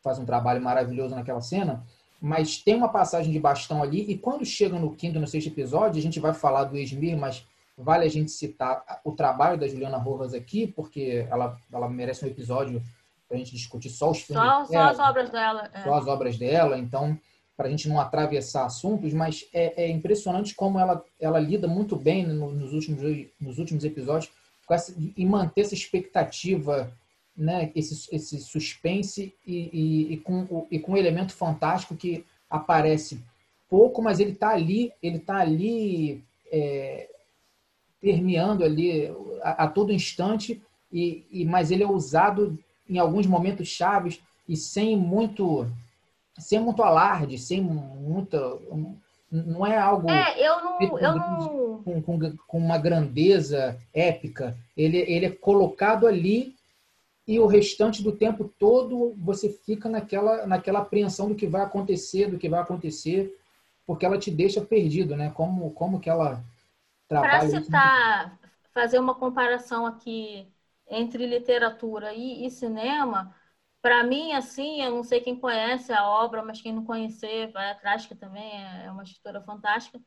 [0.05, 1.83] faz um trabalho maravilhoso naquela cena.
[2.21, 5.99] Mas tem uma passagem de bastão ali e quando chega no quinto, no sexto episódio,
[5.99, 7.45] a gente vai falar do Esmir, mas
[7.75, 12.27] vale a gente citar o trabalho da Juliana Rojas aqui, porque ela, ela merece um
[12.27, 12.81] episódio
[13.27, 15.69] para a gente discutir só os filmes só, dela, só as obras dela.
[15.73, 15.83] É.
[15.83, 17.19] Só as obras dela, então,
[17.57, 21.95] para a gente não atravessar assuntos, mas é, é, impressionante como ela, ela lida muito
[21.95, 23.01] bem nos, últimos,
[23.41, 24.31] nos últimos episódios
[24.65, 26.91] com essa, e manter essa expectativa,
[27.35, 33.21] né, esse, esse suspense e, e, e, com, e com um elemento fantástico que aparece
[33.69, 37.09] pouco, mas ele está ali, ele está ali é,
[37.99, 39.11] permeando ali
[39.41, 40.61] a, a todo instante,
[40.91, 42.57] e, e, mas ele é usado
[42.87, 45.67] em alguns momentos chaves e sem muito
[46.37, 48.37] sem muito alarde, sem muita
[49.31, 51.83] não é algo é, eu não, eu não...
[51.83, 54.55] Com, com, com, uma grandeza épica.
[54.77, 56.55] Ele, ele é colocado ali
[57.27, 62.29] e o restante do tempo todo você fica naquela, naquela apreensão do que vai acontecer,
[62.29, 63.35] do que vai acontecer,
[63.85, 65.31] porque ela te deixa perdido, né?
[65.31, 66.43] Como, como que ela
[67.07, 67.49] trabalha.
[67.49, 68.39] Para citar,
[68.73, 70.47] fazer uma comparação aqui
[70.87, 73.35] entre literatura e, e cinema,
[73.81, 77.71] para mim, assim, eu não sei quem conhece a obra, mas quem não conhecer, vai
[77.71, 79.99] atrás, que também é, é uma escritora fantástica.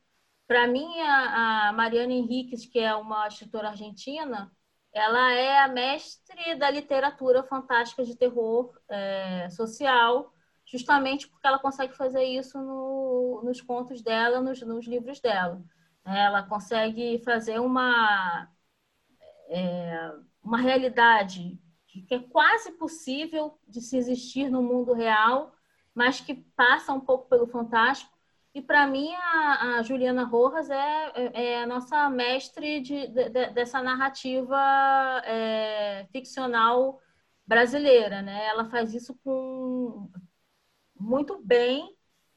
[0.47, 4.51] Para mim, a, a Mariana Henriques, que é uma escritora argentina,
[4.93, 10.33] ela é a mestre da literatura fantástica de terror é, social,
[10.65, 15.63] justamente porque ela consegue fazer isso no, nos contos dela, nos, nos, livros dela.
[16.05, 18.49] Ela consegue fazer uma,
[19.49, 20.11] é,
[20.43, 21.59] uma realidade
[22.07, 25.53] que é quase possível de se existir no mundo real,
[25.93, 28.17] mas que passa um pouco pelo fantástico.
[28.53, 33.29] E para mim, a, a, Juliana Rojas é, é, é, a nossa mestre de, de,
[33.29, 34.57] dessa narrativa
[35.25, 36.99] é, ficcional
[37.45, 38.21] brasileira.
[38.21, 38.47] Né?
[38.47, 40.09] Ela faz isso com
[40.99, 41.95] muito bem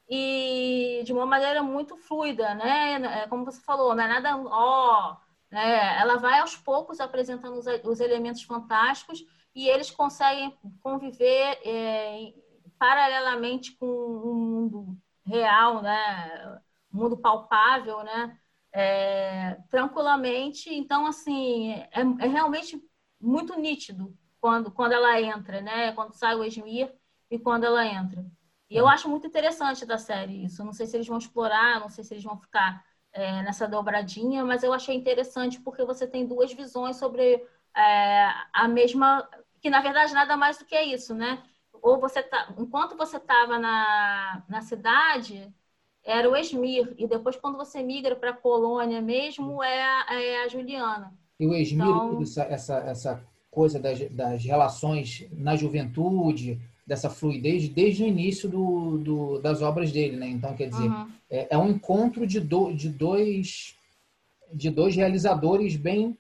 [0.08, 3.22] e de uma maneira muito fluida, né?
[3.22, 5.16] É como você falou, não é nada ó,
[5.50, 5.98] né?
[5.98, 12.34] Ela vai aos poucos apresentando os, os elementos fantásticos e eles conseguem conviver é,
[12.78, 16.60] paralelamente com o mundo real, né?
[16.90, 18.38] Mundo palpável, né?
[18.72, 20.72] É, tranquilamente.
[20.72, 22.82] Então, assim, é, é, realmente
[23.20, 25.92] muito nítido quando, quando ela entra, né?
[25.92, 26.92] Quando sai o Esmir
[27.30, 28.24] e quando ela entra.
[28.68, 28.92] E eu é.
[28.92, 30.64] acho muito interessante da série isso.
[30.64, 34.44] Não sei se eles vão explorar, não sei se eles vão ficar é, nessa dobradinha,
[34.44, 37.46] mas eu achei interessante porque você tem duas visões sobre
[37.76, 39.28] é, a mesma,
[39.60, 41.42] que na verdade nada mais do que é isso, né?
[41.82, 45.52] Ou você tá, enquanto você estava na, na cidade,
[46.04, 50.44] era o Esmir, e depois quando você migra para a colônia mesmo, é a, é
[50.44, 51.12] a Juliana.
[51.40, 52.22] E o Esmir, então...
[52.48, 59.38] essa, essa coisa das, das relações na juventude, dessa fluidez desde o início do, do,
[59.40, 60.28] das obras dele, né?
[60.28, 61.08] Então, quer dizer, uhum.
[61.28, 63.76] é, é, um encontro de, do, de, dois,
[64.52, 66.16] de dois realizadores bem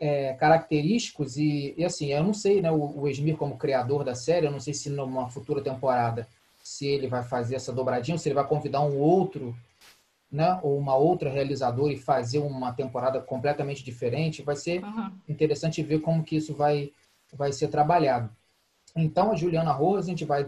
[0.00, 2.70] é, característicos e, e, assim, eu não sei, né?
[2.70, 6.26] O, o Esmir como criador da série, eu não sei se numa futura temporada
[6.62, 9.54] se ele vai fazer essa dobradinha, se ele vai convidar um outro,
[10.32, 10.58] né?
[10.62, 14.42] Ou uma outra realizadora e fazer uma temporada completamente diferente.
[14.42, 15.12] Vai ser uhum.
[15.28, 16.90] interessante ver como que isso vai,
[17.32, 18.30] vai ser trabalhado.
[18.96, 20.46] Então, a Juliana Rose, a gente vai,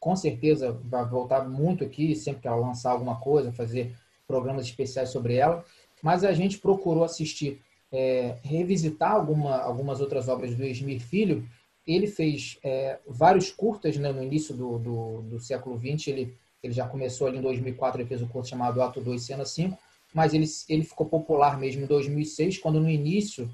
[0.00, 3.94] com certeza, vai voltar muito aqui, sempre que ela lançar alguma coisa, fazer
[4.26, 5.64] programas especiais sobre ela.
[6.02, 7.60] Mas a gente procurou assistir,
[7.94, 11.48] é, revisitar alguma, algumas outras obras do Esmir Filho.
[11.86, 16.08] Ele fez é, vários curtas né, no início do, do, do século XX.
[16.08, 19.44] Ele, ele já começou ali em 2004, ele fez um curto chamado Ato 2, Cena
[19.44, 19.78] 5.
[20.12, 23.48] Mas ele, ele ficou popular mesmo em 2006, quando no início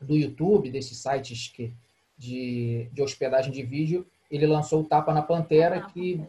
[0.00, 1.72] do YouTube, desses sites que
[2.18, 6.20] de, de hospedagem de vídeo, ele lançou o Tapa na Pantera, que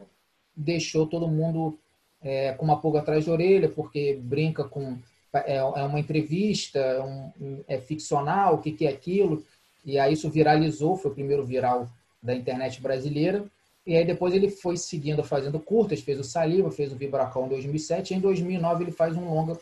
[0.56, 1.78] deixou todo mundo
[2.22, 4.98] é, com uma pulga atrás da orelha, porque brinca com.
[5.46, 9.44] É, é uma entrevista, é um, é ficcional, o que, que é aquilo.
[9.84, 11.90] E aí isso viralizou, foi o primeiro viral
[12.22, 13.46] da internet brasileira.
[13.86, 17.50] E aí depois ele foi seguindo, fazendo curtas, fez o Saliva, fez o Vibracão em
[17.50, 18.14] 2007.
[18.14, 19.60] E em 2009 ele faz um longa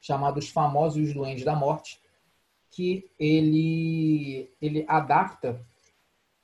[0.00, 1.98] chamado Os Famosos e os Duendes da Morte,
[2.70, 5.58] que ele, ele adapta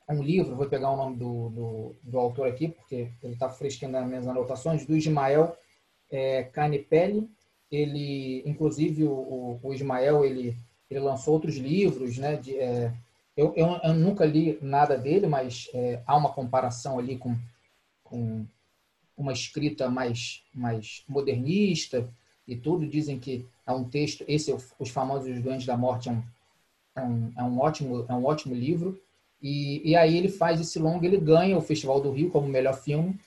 [0.08, 3.92] um livro, vou pegar o nome do, do, do autor aqui, porque ele está fresquinho
[3.92, 5.56] nas minhas anotações, do Ismael
[6.10, 7.28] é, Canipelli.
[7.70, 10.56] Ele, inclusive, o, o, Ismael, ele,
[10.90, 12.36] ele lançou outros livros, né?
[12.36, 12.92] De, é,
[13.36, 17.36] eu, eu, eu, nunca li nada dele, mas é, há uma comparação ali com,
[18.02, 18.44] com
[19.16, 22.08] uma escrita mais, mais modernista
[22.46, 22.86] e tudo.
[22.86, 26.22] Dizem que é um texto, esse, Os Famosos Doentes da Morte, é um,
[26.96, 29.00] é um, é um, ótimo, é um ótimo livro.
[29.40, 32.74] E, e aí ele faz esse longo, ele ganha o Festival do Rio como melhor
[32.74, 33.18] filme.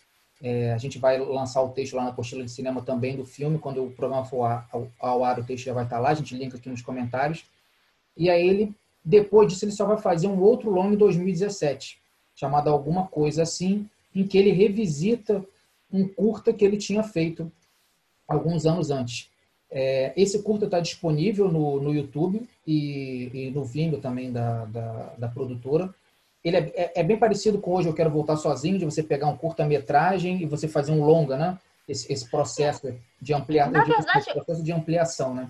[0.44, 3.58] É, a gente vai lançar o texto lá na apostila de cinema também do filme.
[3.58, 6.10] Quando o programa for ao, ao ar, o texto já vai estar lá.
[6.10, 7.46] A gente linka aqui nos comentários.
[8.18, 11.98] E aí ele, depois disso, ele só vai fazer um outro longo em 2017,
[12.36, 15.44] chamado Alguma Coisa Assim, em que ele revisita
[15.92, 17.50] um curta que ele tinha feito
[18.28, 19.30] alguns anos antes.
[19.72, 25.14] É, esse curta está disponível no, no YouTube e, e, no Vimeo também da, da,
[25.18, 25.94] da produtora.
[26.44, 29.28] Ele é, é, é, bem parecido com Hoje Eu Quero Voltar Sozinho, de você pegar
[29.28, 31.58] um curta-metragem e você fazer um longa, né?
[31.88, 35.50] Esse, esse processo de ampliação, na verdade, processo de ampliação, né?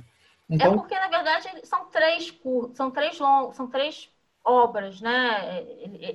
[0.49, 2.39] Então, é porque, na verdade, são três
[2.73, 4.09] são três long, são três
[4.43, 5.65] obras, né?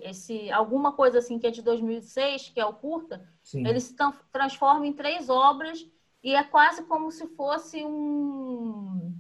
[0.05, 3.67] Esse, alguma coisa assim que é de 2006, que é o curta, sim.
[3.67, 3.97] ele se
[4.31, 5.87] transforma em três obras
[6.23, 9.15] e é quase como se fosse um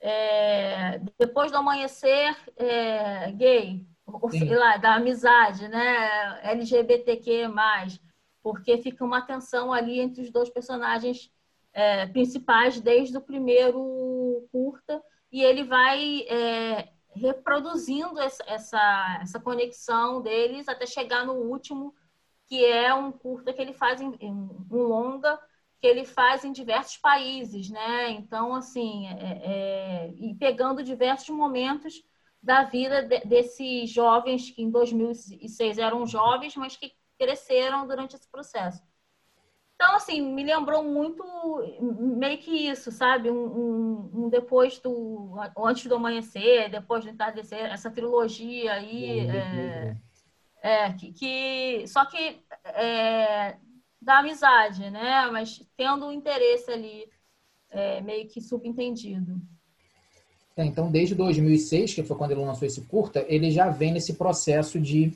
[0.00, 6.40] é, depois do amanhecer é, gay, ou sei lá, da amizade, né?
[6.42, 7.48] LGBTQ+,
[8.42, 11.30] porque fica uma tensão ali entre os dois personagens
[11.72, 15.02] é, principais desde o primeiro curta
[15.32, 21.94] e ele vai é, reproduzindo essa, essa, essa conexão deles até chegar no último,
[22.46, 25.38] que é um curta que ele faz em, em um longa,
[25.80, 28.10] que ele faz em diversos países, né?
[28.10, 32.04] Então, assim, é, é, e pegando diversos momentos
[32.44, 38.28] da vida de, desses jovens que em 2006 eram jovens, mas que cresceram durante esse
[38.28, 38.82] processo.
[39.74, 41.24] Então, assim, me lembrou muito,
[41.80, 43.30] meio que isso, sabe?
[43.30, 45.34] Um, um, um depois do.
[45.58, 49.20] Antes do amanhecer, depois do entardecer, essa trilogia aí.
[49.20, 49.96] É,
[50.62, 53.56] é, que, que, só que é,
[54.00, 55.28] da amizade, né?
[55.30, 57.10] Mas tendo um interesse ali
[57.70, 59.40] é, meio que subentendido.
[60.56, 64.14] É, então, desde 2006, que foi quando ele lançou esse curta, ele já vem nesse
[64.14, 65.12] processo de,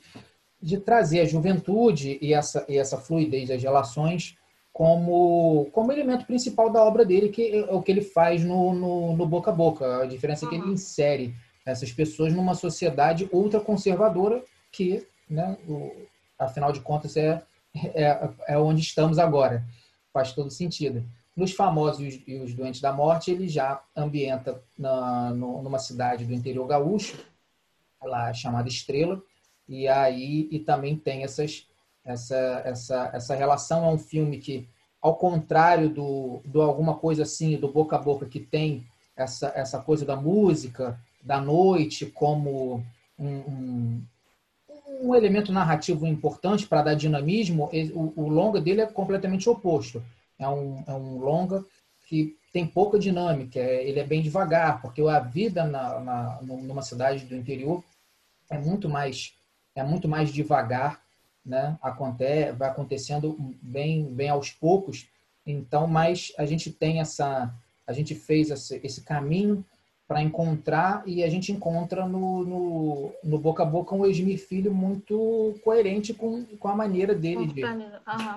[0.61, 4.37] de trazer a juventude e essa, e essa fluidez das relações
[4.73, 9.15] como, como elemento principal da obra dele, que é o que ele faz no, no,
[9.15, 10.01] no boca a boca.
[10.01, 11.33] A diferença é que ele insere
[11.65, 15.91] essas pessoas numa sociedade ultraconservadora que, né, o,
[16.37, 17.41] afinal de contas, é,
[17.93, 19.65] é, é onde estamos agora.
[20.13, 21.03] Faz todo sentido.
[21.35, 26.67] Nos Famosos e os Doentes da Morte, ele já ambienta na, numa cidade do interior
[26.67, 27.17] gaúcho,
[28.01, 29.21] lá chamada Estrela,
[29.67, 31.67] e aí e também tem essas
[32.03, 34.67] essa, essa, essa relação é um filme que,
[35.01, 39.79] ao contrário do, do alguma coisa assim, do boca a boca, que tem essa, essa
[39.79, 42.83] coisa da música, da noite, como
[43.17, 44.01] um, um,
[45.01, 50.01] um elemento narrativo importante para dar dinamismo, o, longa dele é completamente oposto.
[50.39, 51.63] É um, é um longa
[52.07, 56.81] que tem pouca dinâmica, é, ele é bem devagar, porque a vida na, na, numa
[56.81, 57.83] cidade do interior
[58.49, 59.33] é muito mais
[59.75, 60.99] é muito mais devagar
[61.49, 61.77] né?
[61.81, 65.07] Acontece, vai acontecendo bem, bem aos poucos.
[65.45, 67.51] Então, mas a gente tem essa,
[67.87, 69.65] a gente fez esse, esse caminho
[70.07, 74.73] para encontrar e a gente encontra no, no, no, boca a boca um Esmir Filho
[74.73, 77.61] muito coerente com, com a maneira dele de,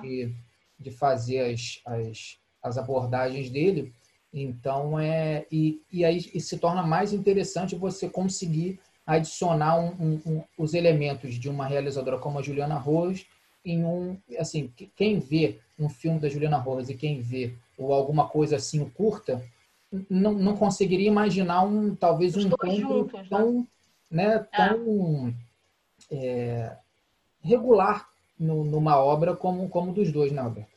[0.01, 0.35] de,
[0.83, 3.93] de, fazer as, as, as abordagens dele.
[4.33, 10.21] Então, é, e, e aí e se torna mais interessante você conseguir adicionar um, um,
[10.25, 13.25] um, os elementos de uma realizadora como a Juliana Rose
[13.65, 18.27] em um assim quem vê um filme da Juliana Rose e quem vê ou alguma
[18.29, 19.43] coisa assim curta
[20.09, 23.27] não, não conseguiria imaginar um talvez um encontro né?
[23.29, 23.67] tão
[24.09, 25.33] né, né tão
[26.09, 26.15] é.
[26.15, 26.77] É,
[27.41, 28.07] regular
[28.39, 30.72] no, numa obra como como dos dois, né, Alberto?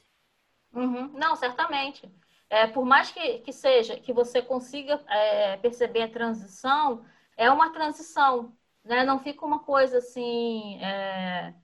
[0.76, 1.08] Uhum.
[1.14, 2.08] Não, certamente.
[2.50, 7.04] É, por mais que, que seja que você consiga é, perceber a transição,
[7.36, 9.04] é uma transição, né?
[9.04, 10.78] Não fica uma coisa assim.
[10.82, 11.54] É...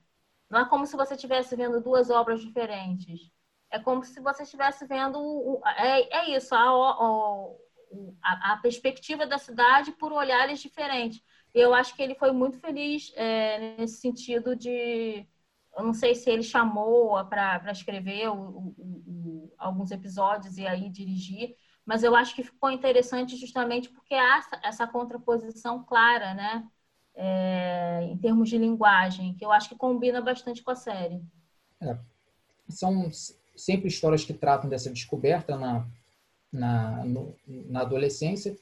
[0.50, 3.30] Não é como se você estivesse vendo duas obras diferentes.
[3.70, 5.60] É como se você estivesse vendo.
[5.78, 6.60] É, é isso, a,
[8.22, 11.22] a, a, perspectiva da cidade por olhares diferentes.
[11.54, 15.26] E eu acho que ele foi muito feliz é, nesse sentido de.
[15.76, 20.90] Eu não sei se ele chamou para escrever o, o, o, alguns episódios e aí
[20.90, 26.68] dirigir, mas eu acho que ficou interessante justamente porque há essa contraposição clara, né?
[27.14, 31.20] É, em termos de linguagem, que eu acho que combina bastante com a série.
[31.80, 31.96] É,
[32.68, 33.10] são
[33.56, 35.86] sempre histórias que tratam dessa descoberta na,
[36.52, 38.56] na, no, na adolescência.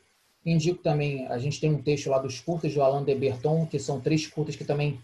[0.44, 3.78] Indico também, a gente tem um texto lá dos curtas do Alain de Berton, que
[3.78, 5.00] são três curtas que também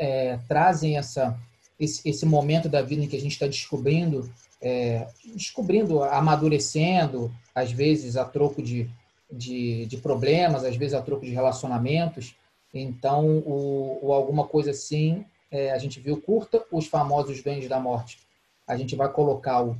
[0.00, 1.38] é, trazem essa,
[1.78, 4.28] esse, esse momento da vida em que a gente está descobrindo
[4.60, 8.88] é, descobrindo, amadurecendo, às vezes a troco de,
[9.30, 12.36] de, de, problemas, às vezes a troco de relacionamentos.
[12.72, 17.80] Então, o, o alguma coisa assim, é, a gente viu curta, os famosos Bens da
[17.80, 18.18] Morte.
[18.66, 19.76] A gente vai colocar o,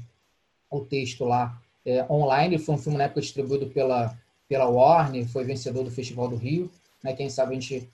[0.70, 2.58] o texto lá é, online.
[2.58, 4.16] Foi um filme na época distribuído pela,
[4.48, 6.70] pela Warner, foi vencedor do Festival do Rio.
[7.04, 7.12] Né?
[7.12, 7.88] Quem sabe a gente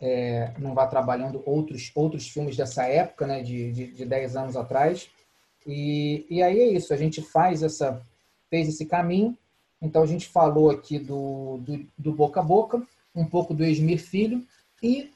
[0.00, 3.42] é, não vai trabalhando outros, outros filmes dessa época, né?
[3.42, 5.08] de, de, de 10 anos atrás.
[5.66, 8.00] E, e aí é isso, a gente faz essa,
[8.48, 9.36] fez esse caminho.
[9.80, 12.82] Então a gente falou aqui do, do, do boca a boca,
[13.14, 14.44] um pouco do Esmir Filho
[14.82, 15.10] e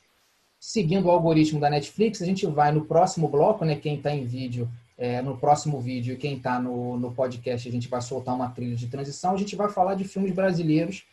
[0.64, 3.76] seguindo o algoritmo da Netflix, a gente vai no próximo bloco, né?
[3.76, 4.66] Quem está em vídeo,
[4.97, 8.74] é, no próximo vídeo, quem está no, no podcast, a gente vai soltar uma trilha
[8.74, 9.35] de transição.
[9.35, 11.05] A gente vai falar de filmes brasileiros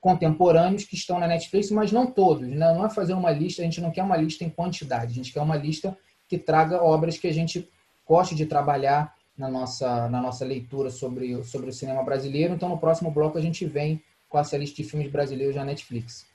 [0.00, 2.48] contemporâneos que estão na Netflix, mas não todos.
[2.48, 2.72] Né?
[2.72, 5.32] Não é fazer uma lista, a gente não quer uma lista em quantidade, a gente
[5.32, 5.96] quer uma lista
[6.28, 7.68] que traga obras que a gente
[8.06, 12.54] goste de trabalhar na nossa, na nossa leitura sobre, sobre o cinema brasileiro.
[12.54, 16.26] Então, no próximo bloco, a gente vem com essa lista de filmes brasileiros na Netflix.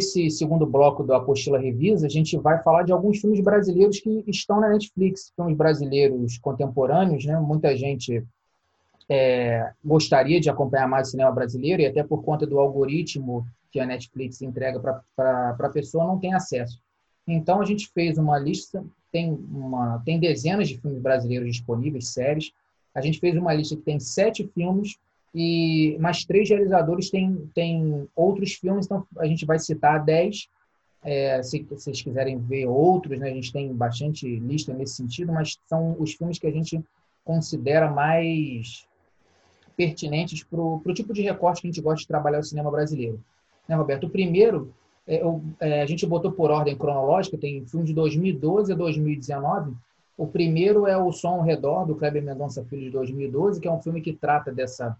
[0.00, 4.24] Nesse segundo bloco do Apostila Revisa, a gente vai falar de alguns filmes brasileiros que
[4.26, 7.38] estão na Netflix, filmes brasileiros contemporâneos, né?
[7.38, 8.24] Muita gente
[9.10, 13.78] é, gostaria de acompanhar mais o cinema brasileiro e até por conta do algoritmo que
[13.78, 14.80] a Netflix entrega
[15.14, 16.80] para a pessoa não tem acesso.
[17.28, 18.82] Então a gente fez uma lista,
[19.12, 22.52] tem, uma, tem dezenas de filmes brasileiros disponíveis, séries.
[22.94, 24.98] A gente fez uma lista que tem sete filmes
[25.34, 30.48] e mais três realizadores têm, têm outros filmes, então a gente vai citar dez.
[31.02, 35.32] É, se, se vocês quiserem ver outros, né, a gente tem bastante lista nesse sentido,
[35.32, 36.82] mas são os filmes que a gente
[37.24, 38.86] considera mais
[39.76, 43.18] pertinentes para o tipo de recorte que a gente gosta de trabalhar o cinema brasileiro.
[43.66, 44.08] Né, Roberto?
[44.08, 44.74] O primeiro,
[45.06, 45.22] é,
[45.60, 49.72] é, a gente botou por ordem cronológica, tem filme de 2012 a 2019.
[50.18, 53.72] O primeiro é O Som ao Redor, do Kleber Mendonça Filho, de 2012, que é
[53.72, 54.94] um filme que trata dessa,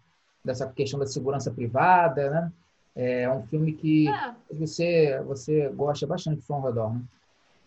[0.45, 2.53] dessa questão da segurança privada, né?
[2.95, 4.35] É um filme que é.
[4.53, 7.03] você, você gosta bastante do Som ao Redor, né?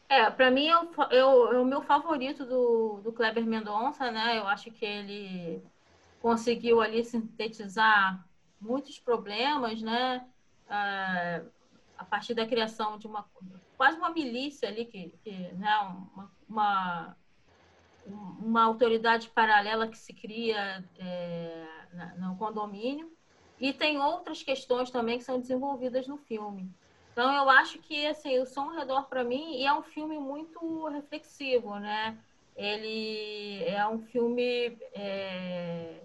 [0.10, 4.38] É, para mim é o, é o meu favorito do, do Kleber Mendonça, né?
[4.38, 5.64] Eu acho que ele
[6.22, 8.24] conseguiu ali sintetizar
[8.62, 10.26] muitos problemas, né?
[10.70, 11.42] Ah,
[11.98, 13.26] a partir da criação de uma
[13.78, 15.78] quase uma milícia ali que, que né?
[16.16, 17.18] uma, uma,
[18.40, 21.66] uma autoridade paralela que se cria é,
[22.18, 23.12] no condomínio
[23.60, 26.70] e tem outras questões também que são desenvolvidas no filme.
[27.12, 30.88] Então eu acho que assim o som ao redor para mim é um filme muito
[30.88, 32.18] reflexivo, né?
[32.56, 36.02] Ele é um filme é,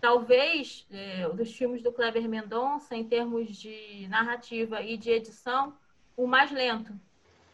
[0.00, 5.74] talvez é, dos filmes do Kleber Mendonça, em termos de narrativa e de edição,
[6.16, 6.92] o mais lento.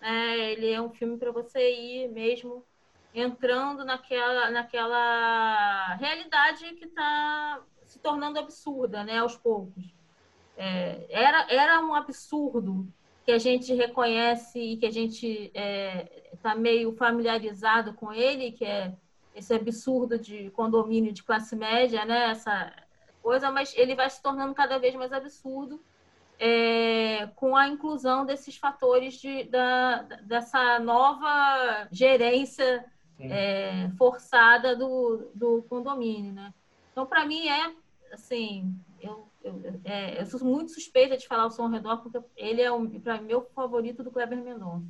[0.01, 2.65] É, ele é um filme para você ir mesmo
[3.15, 9.85] entrando naquela, naquela realidade que está se tornando absurda, né, aos poucos.
[10.57, 12.87] É, era, era um absurdo
[13.25, 18.53] que a gente reconhece e que a gente está é, tá meio familiarizado com ele,
[18.53, 18.95] que é
[19.35, 22.31] esse absurdo de condomínio de classe média, né?
[22.31, 22.73] Essa
[23.23, 25.81] coisa, mas ele vai se tornando cada vez mais absurdo
[26.39, 32.85] é, com a inclusão desses fatores de, da, dessa nova gerência
[33.21, 36.53] é, forçada do, do condomínio, né?
[36.93, 37.73] Então, para mim, é
[38.13, 42.19] assim, eu, eu, é, eu, sou muito suspeita de falar o Som ao Redor, porque
[42.37, 42.69] ele é,
[43.03, 44.87] para mim, meu favorito do Kleber Mendonça.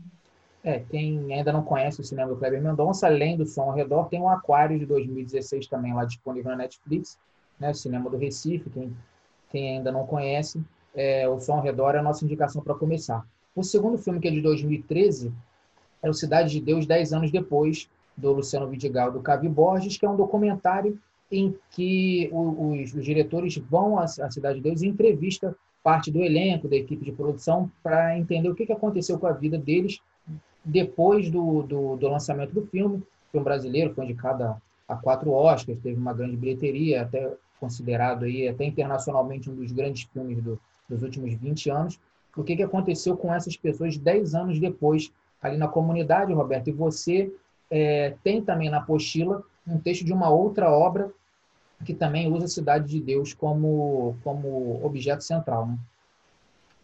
[0.62, 4.08] É, quem ainda não conhece o cinema do Kleber Mendonça, além do Som ao Redor,
[4.08, 7.18] tem o Aquário de 2016 também lá disponível na Netflix,
[7.58, 7.70] né?
[7.70, 8.96] O cinema do Recife, quem,
[9.50, 10.64] quem ainda não conhece,
[10.94, 13.26] é, o Som ao Redor é a nossa indicação para começar.
[13.54, 15.32] O segundo filme, que é de 2013,
[16.02, 20.06] é o Cidade de Deus, 10 anos depois, do Luciano Vidigal, do Cavi Borges, que
[20.06, 20.98] é um documentário
[21.30, 26.68] em que os, os diretores vão à, Cidade de Deus e entrevista parte do elenco,
[26.68, 30.00] da equipe de produção, para entender o que, que aconteceu com a vida deles
[30.64, 32.96] depois do, do, do, lançamento do filme.
[32.96, 34.56] O filme brasileiro foi indicado
[34.88, 40.04] a quatro Oscars, teve uma grande bilheteria, até considerado aí até internacionalmente um dos grandes
[40.04, 40.58] filmes do,
[40.88, 42.00] dos últimos 20 anos.
[42.36, 45.12] O que, que aconteceu com essas pessoas 10 anos depois
[45.42, 46.68] ali na comunidade, Roberto?
[46.68, 47.32] E você
[47.76, 51.12] é, tem também na apostila um texto de uma outra obra
[51.84, 55.76] que também usa a Cidade de Deus como, como objeto central, né?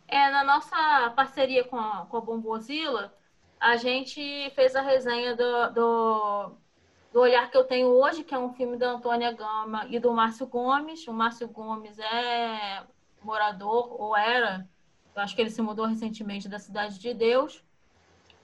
[0.08, 3.14] É, na nossa parceria com a, com a Bombozilla,
[3.60, 6.52] a gente fez a resenha do, do,
[7.12, 10.12] do, Olhar que eu tenho hoje, que é um filme da Antônia Gama e do
[10.12, 11.06] Márcio Gomes.
[11.06, 12.82] O Márcio Gomes é
[13.22, 14.68] morador, ou era,
[15.14, 17.62] eu acho que ele se mudou recentemente da Cidade de Deus.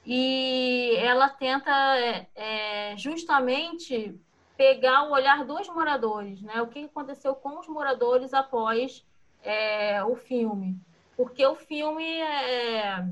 [0.06, 4.14] E ela tenta é, é justamente
[4.56, 6.62] pegar o olhar dos moradores, né?
[6.62, 9.04] O que aconteceu com os moradores após
[9.42, 10.80] é, o filme.
[11.16, 13.04] Porque o filme é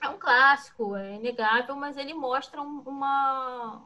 [0.00, 3.82] é um clássico, é inegável, mas ele mostra uma,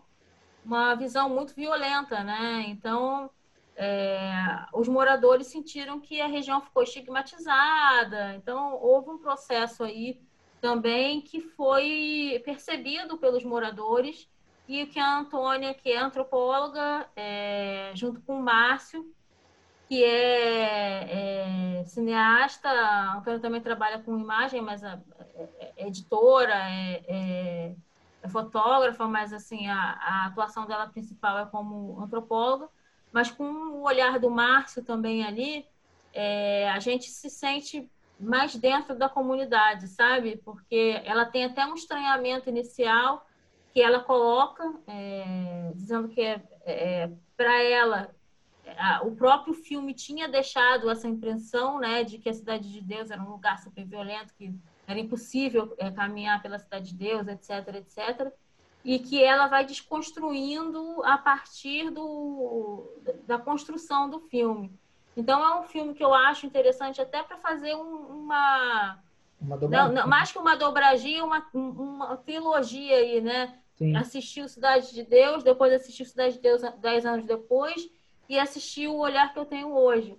[0.65, 2.65] uma visão muito violenta, né?
[2.69, 3.29] Então,
[3.77, 4.33] é,
[4.73, 10.21] os moradores sentiram que a região ficou estigmatizada, então houve um processo aí
[10.65, 14.27] também que foi percebido pelos moradores
[14.67, 19.15] e que a Antônia, que é antropóloga, é, junto com o Márcio,
[19.87, 24.99] que é, é, cineasta, a Antônia também trabalha com imagem, mas é,
[25.77, 27.75] é editora, é, é,
[28.23, 32.71] é, fotógrafa, mas assim a, a, atuação dela principal é como antropóloga.
[33.13, 35.67] Mas com o olhar do Márcio também ali,
[36.15, 37.87] é, a gente se sente
[38.19, 40.37] mais dentro da comunidade, sabe?
[40.45, 43.27] Porque ela tem até um estranhamento inicial
[43.73, 44.73] que ela coloca,
[45.75, 48.15] dizendo que é, para ela
[48.79, 53.11] a, o próprio filme tinha deixado essa impressão, né, de que a cidade de Deus
[53.11, 54.55] era um lugar super violento, que
[54.87, 58.33] era impossível é, caminhar pela cidade de Deus, etc, etc,
[58.85, 62.87] e que ela vai desconstruindo a partir do,
[63.27, 64.73] da construção do filme.
[65.17, 68.99] Então é um filme que eu acho interessante até para fazer um, uma,
[69.41, 73.59] uma não, não, mais que uma dobradinha, uma, uma trilogia aí, né?
[73.77, 73.97] Sim.
[73.97, 77.89] Assistiu Cidade de Deus, depois assistiu Cidade de Deus dez anos depois
[78.29, 80.17] e assistiu O Olhar que eu tenho hoje.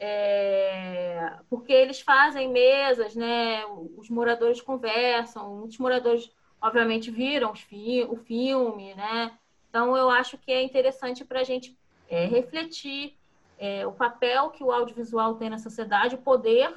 [0.00, 3.64] É, porque eles fazem mesas, né?
[3.96, 9.36] Os moradores conversam, muitos moradores, obviamente, viram fi o filme, né?
[9.68, 11.76] Então, eu acho que é interessante para a gente
[12.08, 13.17] é, refletir
[13.58, 16.72] é, o papel que o audiovisual tem na sociedade, o poder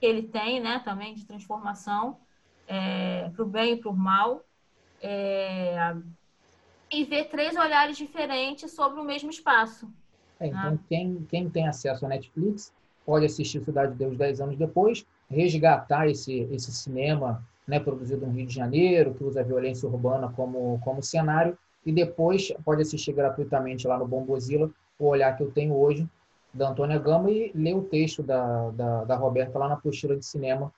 [0.00, 0.80] que ele tem, né?
[0.84, 2.18] Também de transformação
[2.66, 4.44] é, para o bem e para o mal.
[5.00, 5.94] É,
[6.90, 9.88] e ver três olhares diferentes sobre o mesmo espaço.
[10.38, 10.78] É, então, ah.
[10.88, 12.72] quem, quem tem acesso à Netflix
[13.04, 18.32] pode assistir Cidade de Deus 10 anos depois, resgatar esse, esse cinema né, produzido no
[18.32, 23.12] Rio de Janeiro, que usa a violência urbana como, como cenário, e depois pode assistir
[23.12, 26.08] gratuitamente lá no Bombozilla o olhar que eu tenho hoje
[26.52, 30.24] da Antônia Gama e ler o texto da, da, da Roberta lá na postura de
[30.24, 30.72] cinema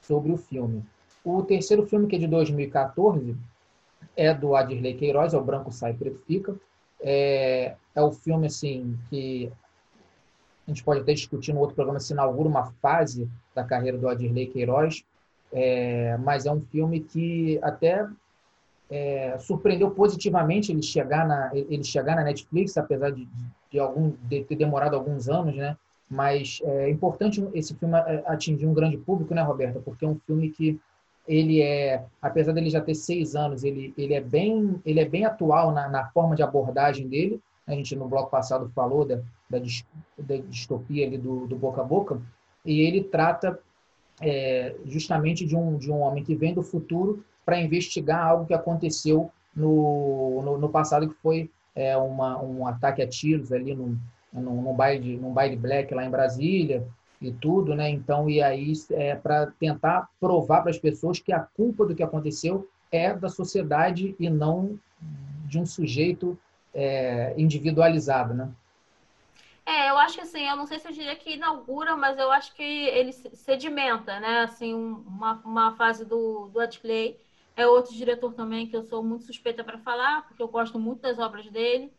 [0.00, 0.84] sobre o filme.
[1.24, 3.36] O terceiro filme, que é de 2014,
[4.16, 6.56] é do Adirley Queiroz, é o Branco Sai, Preto Fica.
[7.00, 9.52] É, é o filme assim que
[10.66, 14.08] a gente pode até discutir no outro programa se inaugura uma fase da carreira do
[14.08, 15.04] Adirley Queiroz,
[15.52, 18.06] é, mas é um filme que até
[18.90, 23.28] é, surpreendeu positivamente ele chegar na ele chegar na Netflix, apesar de,
[23.70, 25.76] de algum de ter demorado alguns anos, né?
[26.10, 27.94] Mas é importante esse filme
[28.26, 29.78] atingir um grande público, né, Roberta?
[29.78, 30.80] Porque é um filme que
[31.26, 35.26] ele é, apesar dele já ter seis anos, ele, ele é bem ele é bem
[35.26, 37.40] atual na, na forma de abordagem dele.
[37.66, 39.16] A gente no bloco passado falou da,
[39.50, 39.58] da,
[40.18, 42.18] da distopia ali do, do boca a boca
[42.64, 43.60] e ele trata
[44.22, 48.52] é, justamente de um de um homem que vem do futuro para investigar algo que
[48.52, 53.98] aconteceu no, no, no passado que foi é, uma, um ataque a tiros ali num,
[54.30, 56.86] num, num, baile, num baile black lá em Brasília
[57.22, 57.88] e tudo, né?
[57.88, 62.02] Então, e aí é para tentar provar para as pessoas que a culpa do que
[62.02, 64.78] aconteceu é da sociedade e não
[65.46, 66.38] de um sujeito
[66.74, 68.50] é, individualizado, né?
[69.64, 72.30] É, eu acho que assim, eu não sei se eu diria que inaugura, mas eu
[72.30, 74.40] acho que ele sedimenta, né?
[74.40, 77.18] Assim, uma, uma fase do, do Adplay.
[77.58, 81.00] É outro diretor também que eu sou muito suspeita para falar, porque eu gosto muito
[81.00, 81.92] das obras dele.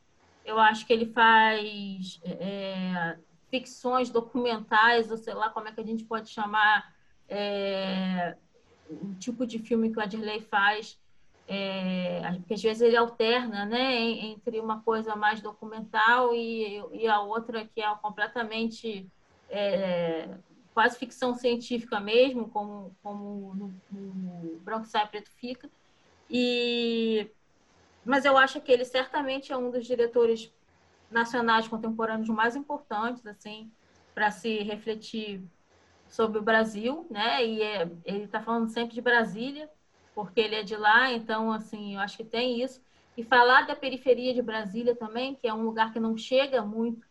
[0.45, 3.18] Eu acho que ele faz é,
[3.51, 6.95] ficções documentais, ou sei lá como é que a gente pode chamar
[7.28, 8.38] é,
[8.89, 10.97] o tipo de filme que o Adirley faz,
[11.45, 17.66] é, às vezes ele alterna né, entre uma coisa mais documental e, e a outra
[17.66, 19.12] que é completamente
[19.49, 20.30] é,
[20.80, 25.69] quase ficção científica mesmo, como, como no, no Branco Sai Preto Fica.
[26.30, 27.30] E,
[28.05, 30.49] mas eu acho que ele certamente é um dos diretores
[31.11, 33.69] nacionais contemporâneos mais importantes, assim,
[34.15, 35.43] para se refletir
[36.07, 37.45] sobre o Brasil, né?
[37.45, 39.69] E é, ele está falando sempre de Brasília,
[40.15, 42.82] porque ele é de lá, então, assim, eu acho que tem isso.
[43.17, 47.05] E falar da periferia de Brasília também, que é um lugar que não chega muito,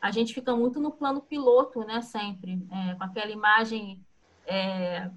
[0.00, 2.00] a gente fica muito no plano piloto, né?
[2.00, 4.04] Sempre, é, com aquela imagem
[4.46, 5.10] é,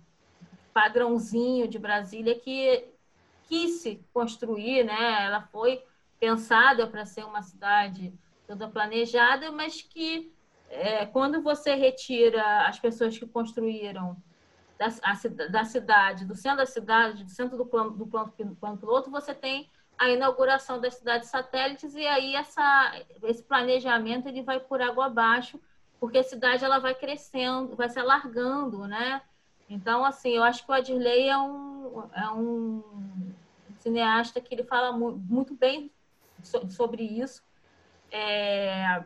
[0.73, 2.85] padrãozinho de Brasília que
[3.47, 5.25] quis se construir, né?
[5.25, 5.83] Ela foi
[6.19, 8.13] pensada para ser uma cidade
[8.47, 10.31] toda planejada, mas que
[10.69, 14.17] é, quando você retira as pessoas que construíram
[14.77, 18.77] da, a, da, cidade, do centro da cidade, do centro do plano, do plano, plano
[18.77, 24.59] piloto, você tem a inauguração das cidades satélites e aí essa, esse planejamento ele vai
[24.59, 25.59] por água abaixo,
[25.99, 29.21] porque a cidade ela vai crescendo, vai se alargando, né?
[29.69, 32.83] Então, assim, eu acho que o Adirley é um, é um
[33.79, 35.91] cineasta que ele fala muito bem
[36.69, 37.41] sobre isso
[38.13, 39.03] é,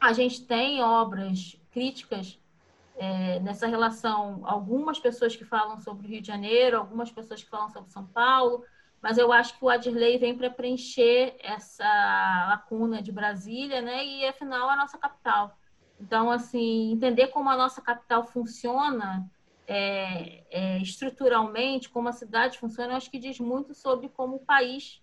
[0.00, 2.38] a gente tem obras críticas
[2.96, 7.50] é, nessa relação, algumas pessoas que falam sobre o Rio de Janeiro, algumas pessoas que
[7.50, 8.64] falam sobre São Paulo,
[9.04, 11.84] mas eu acho que o Adirley vem para preencher essa
[12.48, 14.02] lacuna de Brasília, né?
[14.02, 15.58] E afinal a nossa capital.
[16.00, 19.30] Então, assim, entender como a nossa capital funciona
[19.68, 24.40] é, é, estruturalmente, como a cidade funciona, eu acho que diz muito sobre como o
[24.46, 25.02] país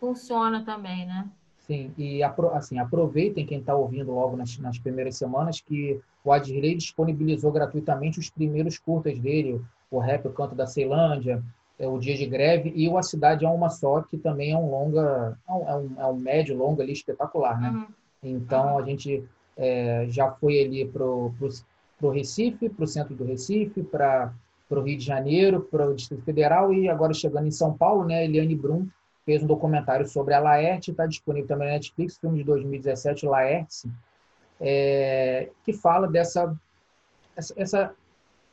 [0.00, 1.28] funciona também, né?
[1.58, 6.74] Sim, e assim, aproveitem quem está ouvindo logo nas, nas, primeiras semanas que o Adirley
[6.74, 11.44] disponibilizou gratuitamente os primeiros curtas dele, o Rap, o Canto da Ceilândia,
[11.78, 14.56] é, o Dia de Greve e o A Cidade é Uma Só, que também é
[14.56, 17.70] um longa, é um, é um é médio longa ali espetacular, né?
[17.70, 17.86] Uhum.
[18.22, 19.24] Então, a gente
[19.56, 24.32] é, já foi ali para o Recife, para o centro do Recife, para
[24.70, 28.24] o Rio de Janeiro, para o Distrito Federal e agora chegando em São Paulo, né,
[28.24, 28.86] Eliane Brum
[29.24, 33.88] fez um documentário sobre a Laerte, está disponível também na Netflix, filme de 2017, Laerte,
[34.60, 36.56] é, que fala dessa
[37.36, 37.94] essa, essa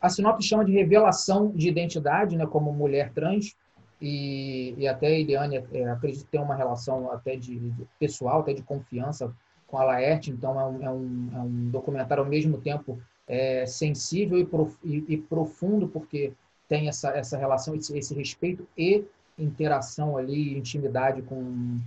[0.01, 3.55] a sinopse chama de revelação de identidade, né, como mulher trans,
[4.01, 8.53] e, e até a Eliane, é, acredito tem uma relação até de, de, pessoal, até
[8.53, 9.33] de confiança
[9.67, 13.65] com a Laerte, então é um, é um, é um documentário ao mesmo tempo é,
[13.65, 16.33] sensível e, prof, e, e, profundo, porque
[16.67, 19.03] tem essa, essa relação, esse, esse respeito e
[19.37, 21.77] interação ali, intimidade com,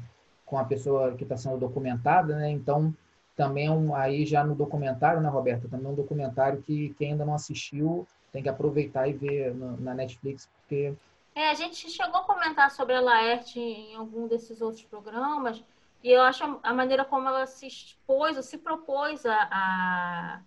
[0.45, 2.51] com a pessoa que está sendo documentada, né?
[2.51, 2.95] Então,
[3.37, 5.69] também um, aí já no documentário, né, Roberta?
[5.69, 9.95] Também um documentário que quem ainda não assistiu tem que aproveitar e ver no, na
[9.95, 10.95] Netflix, porque...
[11.35, 15.63] É, a gente chegou a comentar sobre a Laerte em algum desses outros programas,
[16.03, 20.41] e eu acho a maneira como ela se expôs, ou se propôs a, a,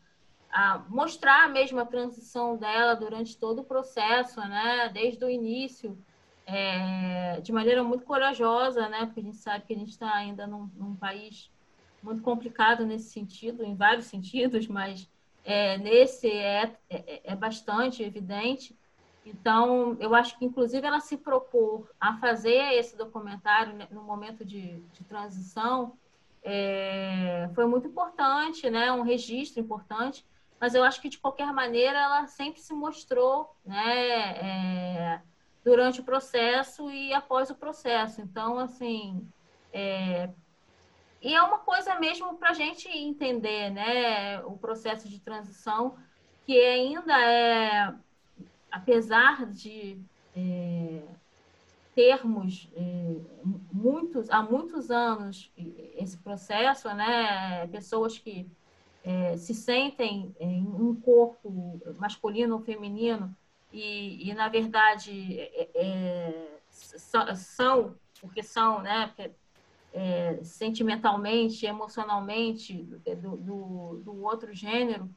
[0.52, 4.90] a mostrar mesmo a transição dela durante todo o processo, né?
[4.94, 5.98] Desde o início,
[6.46, 9.06] é, de maneira muito corajosa, né?
[9.06, 11.50] Porque a gente sabe que a gente está ainda num, num, país
[12.06, 15.10] muito complicado nesse sentido, em vários sentidos, mas
[15.44, 18.78] é, nesse é, é, é, bastante evidente.
[19.26, 24.46] Então, eu acho que, inclusive, ela se propor a fazer esse documentário né, no momento
[24.46, 25.98] de, de transição
[26.44, 28.92] é, foi muito importante, né?
[28.92, 30.24] Um registro importante.
[30.60, 34.38] Mas eu acho que, de qualquer maneira, ela sempre se mostrou, né?
[34.38, 35.22] É,
[35.64, 38.22] durante o processo e após o processo.
[38.22, 39.28] Então, assim,
[39.74, 40.30] é...
[41.26, 45.98] e é uma coisa mesmo para a gente entender, né, o processo de transição,
[46.46, 47.96] que ainda é,
[48.72, 50.00] apesar de
[50.36, 51.02] é,
[51.96, 53.16] termos é,
[53.74, 55.52] muitos, há muitos anos
[55.98, 58.48] esse processo, né, pessoas que
[59.04, 63.36] é, se sentem em um corpo masculino ou feminino
[63.74, 69.12] e, e na verdade, é, é são, porque são, né,
[69.96, 75.10] é, sentimentalmente, emocionalmente do, do, do, outro gênero,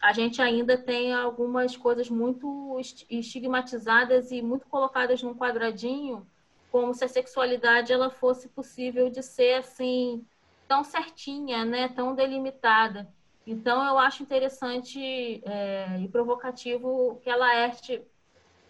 [0.00, 6.26] a gente ainda tem algumas coisas muito estigmatizadas e muito colocadas num quadradinho,
[6.72, 10.24] como se a sexualidade ela fosse possível de ser assim
[10.66, 13.06] tão certinha, né, tão delimitada.
[13.46, 18.02] Então, eu acho interessante é, e provocativo que a Laerte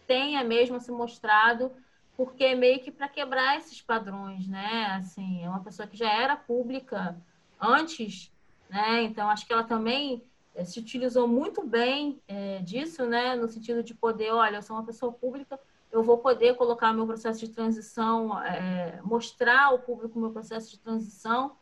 [0.04, 1.70] tenha mesmo se mostrado,
[2.16, 4.86] porque é meio que para quebrar esses padrões, né?
[4.98, 7.16] Assim, é uma pessoa que já era pública
[7.60, 8.32] antes,
[8.68, 9.02] né?
[9.02, 10.22] Então, acho que ela também
[10.54, 13.34] é, se utilizou muito bem é, disso, né?
[13.34, 15.58] No sentido de poder, olha, eu sou uma pessoa pública,
[15.90, 20.78] eu vou poder colocar meu processo de transição, é, mostrar ao público meu processo de
[20.78, 21.56] transição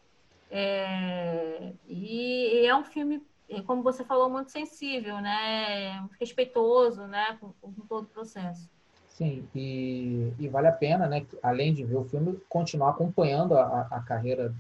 [0.51, 3.27] é, e, e, é um filme,
[3.67, 6.07] como você falou, muito sensível, né?
[6.21, 7.39] Respeitoso, né?
[7.41, 8.69] Com, com todo o processo.
[9.15, 11.25] Sim, e, e, vale a pena, né?
[11.43, 14.55] Além de ver o filme, continuar acompanhando a, a carreira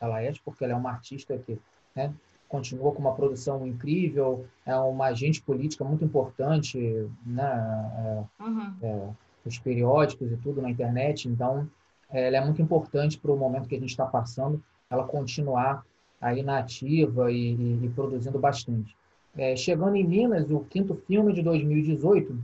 [0.00, 1.58] da Laerte, porque ela é uma artista que
[1.94, 2.12] né,
[2.48, 6.78] continua com uma produção incrível, é uma agente política muito importante,
[7.24, 8.26] né?
[8.40, 8.74] É, uhum.
[8.82, 9.08] é,
[9.44, 11.68] os periódicos e tudo na internet, então
[12.10, 15.84] ela é muito importante para o momento que a gente está passando ela continuar
[16.20, 18.94] aí na ativa e, e, e produzindo bastante.
[19.36, 22.38] É, chegando em Minas, o quinto filme de 2018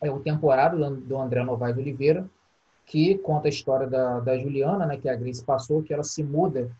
[0.00, 2.28] é o Temporada, do André Novaes Oliveira,
[2.86, 6.22] que conta a história da, da Juliana, né, que a Grace passou, que ela se
[6.22, 6.70] muda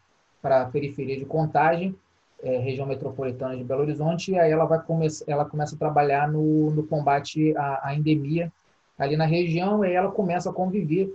[0.41, 1.95] para a periferia de Contagem,
[2.43, 6.31] é, região metropolitana de Belo Horizonte, e aí ela, vai come ela começa a trabalhar
[6.31, 8.53] no, no combate à, à endemia
[8.99, 11.13] ali na região, e aí ela começa a conviver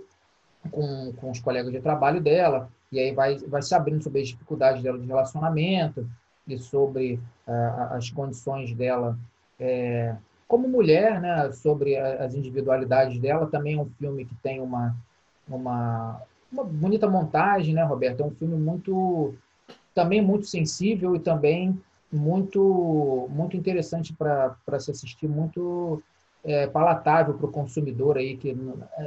[0.70, 4.28] com, com os colegas de trabalho dela, e aí vai, vai se abrindo sobre as
[4.28, 6.08] dificuldades dela de relacionamento
[6.46, 9.18] e sobre uh, as condições dela
[9.58, 10.14] é,
[10.54, 13.48] como mulher, né, sobre as individualidades dela.
[13.48, 14.94] Também é um filme que tem uma,
[15.48, 18.20] uma, uma bonita montagem, né, Roberto?
[18.20, 19.34] É um filme muito
[19.92, 21.76] também muito sensível e também
[22.12, 26.00] muito muito interessante para se assistir, muito
[26.44, 28.56] é, palatável para o consumidor aí que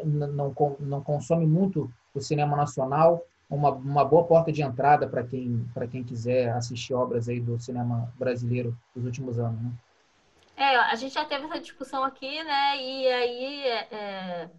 [0.03, 5.65] não, não, consome muito o cinema nacional uma, uma boa porta de entrada para quem,
[5.89, 9.61] quem quiser assistir obras aí do cinema brasileiro dos últimos anos.
[9.61, 9.71] Né?
[10.57, 12.77] É, a gente já teve essa discussão aqui, né?
[12.77, 14.49] E aí, é, é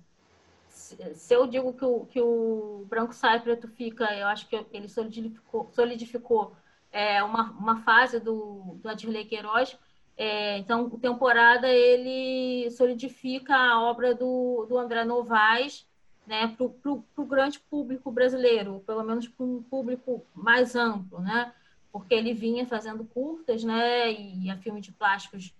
[1.14, 4.88] se eu digo que o, que o branco sai preto fica, eu acho que ele
[4.88, 6.56] solidificou, solidificou
[6.92, 9.76] é, uma, uma fase do, do Adirley Queiroz.
[10.16, 15.86] É, então, temporada ele solidifica a obra do, do André Novaes
[16.26, 21.52] né, para o grande público brasileiro, pelo menos para um público mais amplo, né?
[21.90, 24.12] Porque ele vinha fazendo curtas, né?
[24.12, 25.54] E a Filme de Plásticos,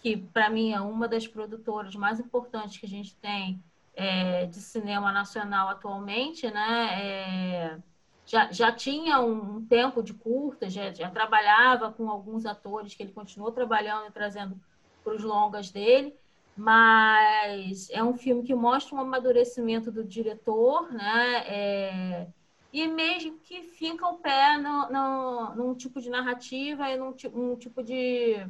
[0.00, 3.62] que para mim é uma das produtoras mais importantes que a gente tem
[3.94, 7.02] é, de cinema nacional atualmente, né?
[7.02, 7.78] É,
[8.26, 13.12] já, já tinha um tempo de curtas, já, já trabalhava com alguns atores que ele
[13.12, 14.60] continuou trabalhando e trazendo
[15.02, 16.14] para os longas dele
[16.60, 21.44] mas é um filme que mostra um amadurecimento do diretor, né?
[21.46, 22.26] É,
[22.72, 27.56] e mesmo que finca o pé no, no, num tipo de narrativa e num um
[27.56, 28.46] tipo de,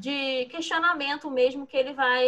[0.00, 2.24] de questionamento mesmo que ele vai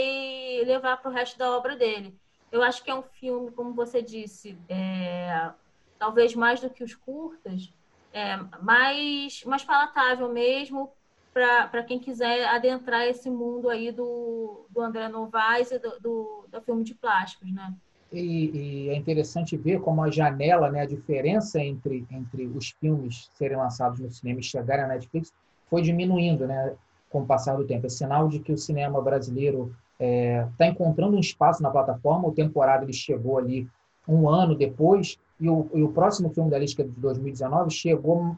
[0.67, 2.15] levar para o resto da obra dele.
[2.51, 5.51] Eu acho que é um filme, como você disse, é,
[5.99, 7.73] talvez mais do que os curtas,
[8.13, 10.91] é, mais, mais palatável mesmo
[11.33, 16.61] para quem quiser adentrar esse mundo aí do, do André Novaes e do, do, do
[16.61, 17.75] filme de plásticos, né?
[18.13, 23.31] E, e, é interessante ver como a janela, né, a diferença entre, entre os filmes
[23.33, 25.33] serem lançados no cinema e chegarem à Netflix
[25.71, 26.77] foi diminuindo né,
[27.13, 27.87] com o passar do tempo.
[27.87, 32.27] É sinal de que o cinema brasileiro está é, tá encontrando um espaço na plataforma.
[32.27, 33.69] O temporada ele chegou ali
[34.09, 38.35] um ano depois e o, e o próximo filme da lista de 2019 chegou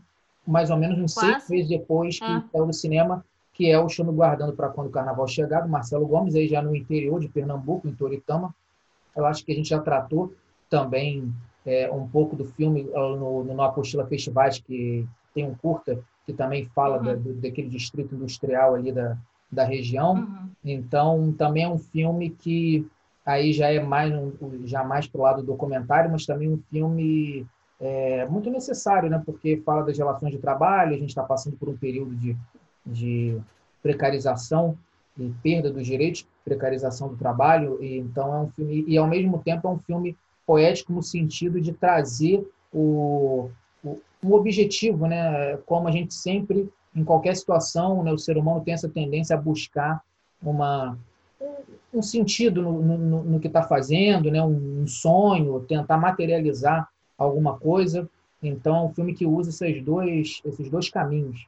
[0.46, 1.46] mais ou menos uns Quase.
[1.46, 2.42] seis meses depois que é.
[2.52, 5.68] saiu do cinema, que é o Show Me Guardando para Quando o Carnaval Chegar, do
[5.68, 8.54] Marcelo Gomes, aí já no interior de Pernambuco, em Toritama.
[9.16, 10.34] Eu acho que a gente já tratou
[10.68, 11.32] também
[11.64, 16.64] é, um pouco do filme no, no Apostila Festivais, que tem um curta que também
[16.66, 17.04] fala uhum.
[17.04, 19.16] da, do, daquele distrito industrial ali da,
[19.50, 20.14] da região.
[20.14, 20.48] Uhum.
[20.64, 22.86] Então, também é um filme que
[23.24, 24.32] aí já é mais um,
[24.64, 27.46] já mais para o lado do documentário, mas também um filme
[27.80, 29.22] é muito necessário, né?
[29.24, 32.36] porque fala das relações de trabalho, a gente está passando por um período de,
[32.84, 33.38] de
[33.82, 34.76] precarização
[35.18, 39.38] e perda dos direitos, precarização do trabalho, e então é um filme, e ao mesmo
[39.42, 40.16] tempo é um filme
[40.46, 43.50] poético no sentido de trazer o,
[44.24, 45.56] um objetivo, né?
[45.66, 48.10] como a gente sempre, em qualquer situação, né?
[48.12, 50.02] o ser humano tem essa tendência a buscar
[50.42, 50.98] uma,
[51.92, 54.42] um sentido no, no, no que está fazendo, né?
[54.42, 58.08] um sonho, tentar materializar alguma coisa.
[58.42, 61.46] Então, é um filme que usa esses dois, esses dois caminhos.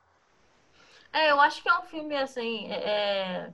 [1.13, 2.67] É, eu acho que é um filme assim.
[2.71, 3.51] É,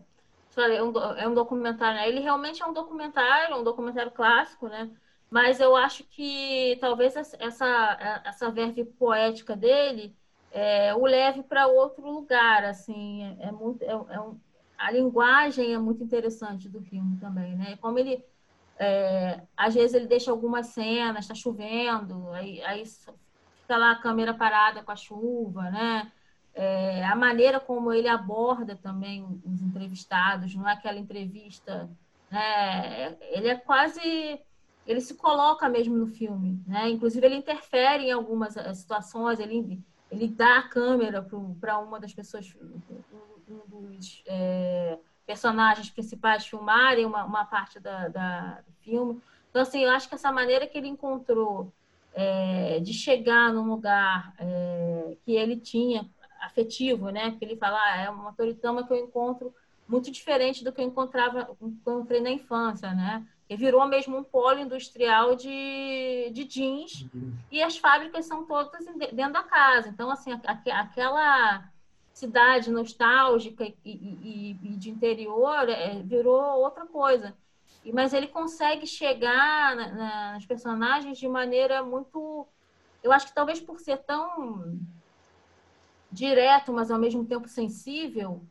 [0.56, 2.08] é, um, é um documentário, né?
[2.08, 4.90] Ele realmente é um documentário, um documentário clássico, né?
[5.32, 10.14] Mas eu acho que talvez essa, essa verve poética dele
[10.50, 13.24] é, o leve para outro lugar, assim.
[13.40, 14.38] É, é muito, é, é um,
[14.76, 17.78] a linguagem é muito interessante do filme também, né?
[17.78, 18.22] Como ele
[18.78, 24.34] é, às vezes ele deixa algumas cenas, está chovendo, aí, aí, fica lá a câmera
[24.34, 26.12] parada com a chuva, né?
[26.54, 31.88] É, a maneira como ele aborda também os entrevistados, não é aquela entrevista,
[32.30, 33.16] né?
[33.30, 34.38] Ele é quase,
[34.86, 36.88] ele se coloca mesmo no filme, né?
[36.88, 41.26] Inclusive ele interfere em algumas eh, situações, ele ele dá a câmera
[41.58, 42.54] para uma das pessoas,
[43.48, 49.22] um dos é, personagens principais filmarem uma, uma parte da, da, do filme.
[49.48, 51.72] Então, assim, eu acho que essa maneira que ele encontrou
[52.12, 56.06] é, de chegar num lugar é, que ele tinha
[56.42, 57.30] afetivo, né?
[57.38, 59.54] Que ele fala, ah, é uma toritama que eu encontro
[59.88, 63.26] muito diferente do que eu encontrava, encontrei na infância, né?
[63.52, 67.34] E virou mesmo um polo industrial de, de jeans uhum.
[67.50, 69.90] e as fábricas são todas dentro da casa.
[69.90, 71.70] Então, assim, aquela
[72.14, 77.36] cidade nostálgica e, e, e de interior é, virou outra coisa.
[77.92, 82.46] Mas ele consegue chegar na, na, nas personagens de maneira muito.
[83.02, 84.78] Eu acho que talvez por ser tão
[86.10, 88.42] direto, mas ao mesmo tempo sensível,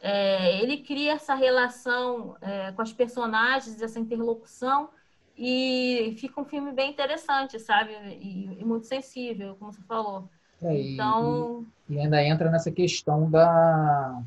[0.00, 4.88] é, ele cria essa relação é, com as personagens, essa interlocução,
[5.36, 7.92] e fica um filme bem interessante, sabe?
[8.20, 10.28] E, e muito sensível, como você falou.
[10.62, 11.66] É, então...
[11.88, 14.22] E, e, ainda entra nessa questão da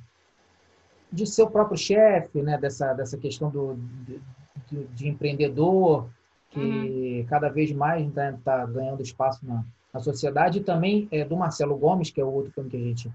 [1.11, 2.57] de ser o próprio chefe, né?
[2.57, 3.77] Dessa, dessa questão do,
[4.67, 6.09] de, de empreendedor,
[6.49, 7.25] que uhum.
[7.27, 9.63] cada vez mais está tá ganhando espaço na,
[9.93, 10.59] na sociedade.
[10.59, 13.11] E também é, do Marcelo Gomes, que é o outro filme que a gente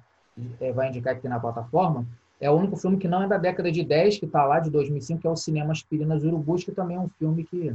[0.61, 2.07] é, vai indicar aqui na plataforma.
[2.41, 4.71] É o único filme que não é da década de 10, que está lá, de
[4.71, 7.75] 2005, que é o Cinema Aspirinas Urubus, que também é um filme que...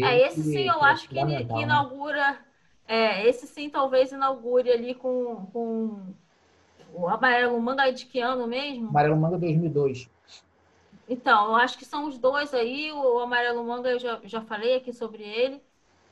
[0.00, 1.42] É, esse sim, eu acho que, que né?
[1.42, 2.38] inaugura...
[2.86, 6.14] É, esse sim talvez inaugure ali com, com
[6.92, 8.88] o Amarelo Manga de que ano mesmo?
[8.88, 10.10] Amarelo Manga 2002.
[11.08, 12.92] Então, eu acho que são os dois aí.
[12.92, 15.60] O Amarelo Manga eu já, já falei aqui sobre ele.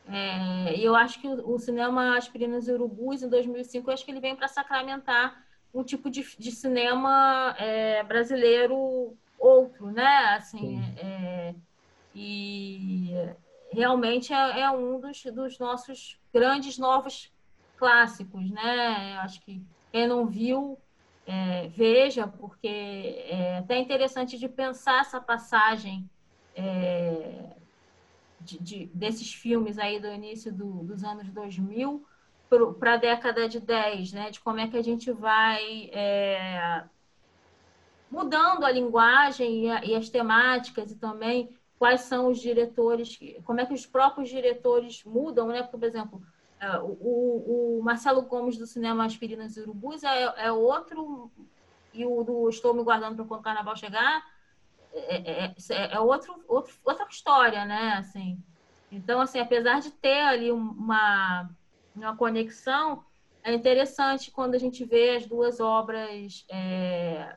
[0.09, 4.05] É, e eu acho que o, o cinema Aspirinas e Urubus, em 2005, eu acho
[4.05, 5.37] que ele vem para sacramentar
[5.73, 10.35] um tipo de, de cinema é, brasileiro outro, né?
[10.37, 11.55] Assim, é,
[12.15, 13.11] e
[13.73, 17.33] realmente é, é, um dos, dos nossos grandes novos
[17.77, 19.17] clássicos, né?
[19.23, 20.79] Acho que quem não viu,
[21.27, 26.09] é, veja, porque é até interessante de pensar essa passagem
[26.55, 27.57] é,
[28.41, 32.05] de, de, desses filmes aí do início do, dos anos 2000
[32.79, 34.31] para a década de 10, né?
[34.31, 36.85] De como é que a gente vai é,
[38.11, 43.61] mudando a linguagem e, a, e, as temáticas e também quais são os diretores, como
[43.61, 45.63] é que os próprios diretores mudam, né?
[45.63, 46.23] Porque, por exemplo,
[46.59, 51.31] é, o, o Marcelo Gomes do cinema Aspirinas e Urubus é, é outro
[51.95, 54.23] e o do Estou me guardando para quando o Carnaval chegar
[54.93, 57.95] é, é, é, é outro, outro, outra história, né?
[57.99, 58.43] Assim,
[58.91, 61.49] então, assim, apesar de ter ali uma
[61.95, 63.05] uma conexão,
[63.43, 67.37] é interessante quando a gente vê as duas obras, é,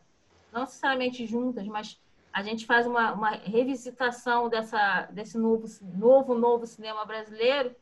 [0.52, 2.00] não necessariamente juntas, mas
[2.32, 7.76] a gente faz uma, uma revisitação dessa, desse novo, novo, novo cinema brasileiro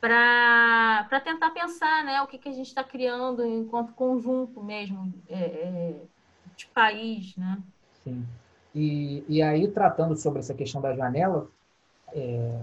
[0.00, 5.38] para tentar pensar né, o que, que a gente está criando enquanto conjunto mesmo é,
[5.38, 5.94] é,
[6.56, 7.36] de país.
[7.36, 7.58] Né?
[8.04, 8.24] Sim.
[8.74, 11.50] E, e aí, tratando sobre essa questão da janela,
[12.12, 12.62] é,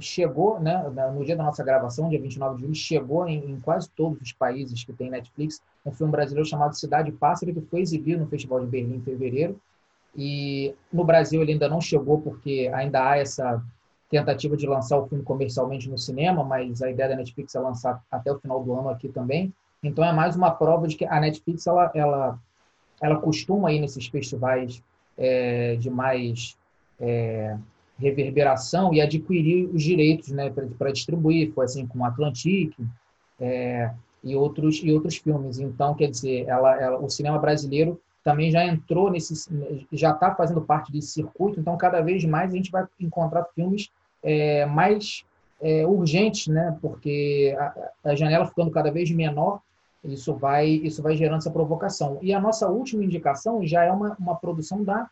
[0.00, 0.82] chegou, né,
[1.14, 4.32] no dia da nossa gravação, dia 29 de julho, chegou em, em, quase todos os
[4.32, 8.60] países que tem Netflix um filme brasileiro chamado Cidade Pássaro, que foi exibido no Festival
[8.60, 9.60] de Berlim em fevereiro.
[10.16, 13.62] E no Brasil ele ainda não chegou, porque ainda há essa
[14.10, 18.02] tentativa de lançar o filme comercialmente no cinema, mas a ideia da Netflix é lançar
[18.10, 19.52] até o final do ano aqui também.
[19.82, 22.38] Então é mais uma prova de que a Netflix ela, ela,
[23.00, 24.82] ela costuma ir nesses festivais
[25.18, 26.56] é, de mais
[26.98, 27.56] é,
[27.98, 31.52] reverberação e adquirir os direitos né, para distribuir.
[31.52, 32.76] Foi assim com Atlantique
[33.40, 33.90] é,
[34.22, 35.58] e, outros, e outros filmes.
[35.58, 39.48] Então, quer dizer, ela, ela, o cinema brasileiro também já entrou nesse,
[39.92, 41.60] já está fazendo parte desse circuito.
[41.60, 43.90] Então, cada vez mais a gente vai encontrar filmes
[44.22, 45.24] é, mais
[45.60, 46.76] é, urgentes, né?
[46.82, 49.60] Porque a, a janela ficando cada vez menor,
[50.04, 52.18] isso vai, isso vai gerando essa provocação.
[52.20, 55.08] E a nossa última indicação já é uma, uma produção da,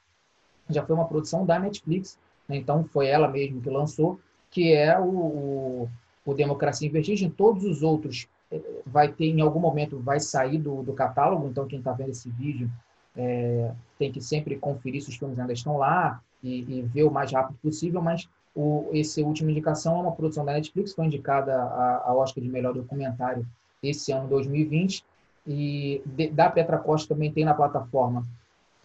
[0.68, 2.18] já foi uma produção da Netflix?
[2.48, 5.88] Então foi ela mesma que lançou, que é o, o,
[6.24, 7.30] o, Democracia em Vertigem.
[7.30, 11.66] Todos os outros eh, vai ter, em algum momento, vai sair do, do catálogo, então
[11.66, 12.70] quem está vendo esse vídeo
[13.16, 17.10] é, tem que sempre conferir se os filmes ainda estão lá e, e ver o
[17.10, 21.54] mais rápido possível, mas o, esse última indicação é uma produção da Netflix, foi indicada
[21.54, 23.46] a Oscar de melhor documentário
[23.82, 25.04] esse ano 2020,
[25.46, 28.26] e de, da Petra Costa também tem na plataforma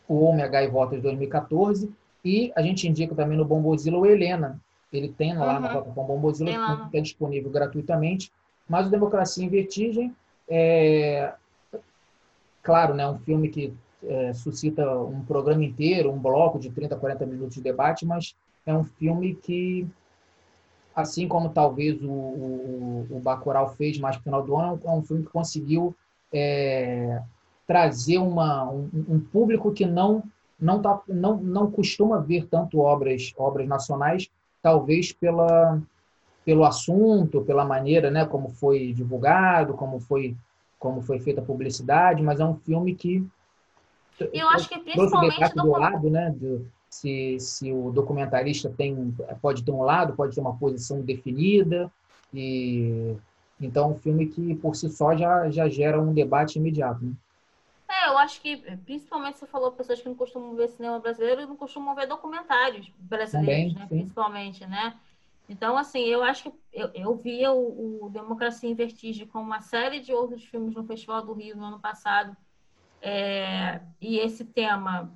[0.08, 1.92] o Homem H e Volta de 2014,
[2.24, 4.60] e a gente indica também no Bombozilla o Helena.
[4.92, 5.60] Ele tem lá uhum.
[5.60, 8.32] na plataforma Bombozilla, que é disponível gratuitamente.
[8.68, 10.16] Mas o Democracia em Vertigem
[10.48, 11.34] é,
[12.64, 13.74] claro, né, um filme que
[14.04, 18.36] é, suscita um programa inteiro, um bloco de 30, 40 minutos de debate, mas
[18.66, 19.88] é um filme que,
[20.96, 25.04] assim como talvez o, o, o Bacurau fez mais no final do ano, é um
[25.04, 25.96] filme que conseguiu
[26.34, 27.22] é,
[27.68, 30.24] trazer uma, um, um público que não
[30.60, 34.30] não, tá, não, não costuma ver tanto obras, obras nacionais,
[34.62, 35.82] talvez pela,
[36.46, 40.36] pelo assunto, pela maneira né, como foi divulgado, como foi,
[40.78, 43.26] como foi feita a publicidade, mas é um filme que.
[44.34, 46.34] Eu acho que principalmente do, do lado, né?
[46.36, 51.90] Do, se, se o documentarista tem, pode ter um lado, pode ter uma posição definida,
[52.34, 53.16] e
[53.62, 57.04] então é um filme que por si só já, já gera um debate imediato.
[57.04, 57.12] Né?
[58.20, 61.96] Acho que, principalmente você falou pessoas que não costumam ver cinema brasileiro e não costumam
[61.96, 63.88] ver documentários brasileiros, Também, né?
[63.88, 65.00] Principalmente, né?
[65.50, 69.62] Então, assim, eu acho que eu, eu via o, o, Democracia em Vertigem com uma
[69.62, 72.38] série de outros filmes no Festival do Rio no ano passado.
[73.02, 75.12] É, e esse tema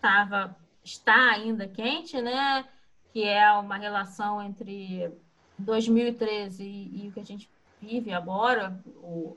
[0.00, 2.64] tava, está ainda quente, né?
[3.12, 5.12] Que é uma relação entre
[5.58, 9.36] 2013 e, e o que a gente vive agora, o,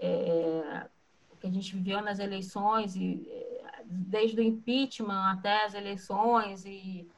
[0.00, 0.88] é,
[1.46, 3.28] que a gente viveu nas eleições, e,
[3.84, 7.08] desde o impeachment até as eleições, e,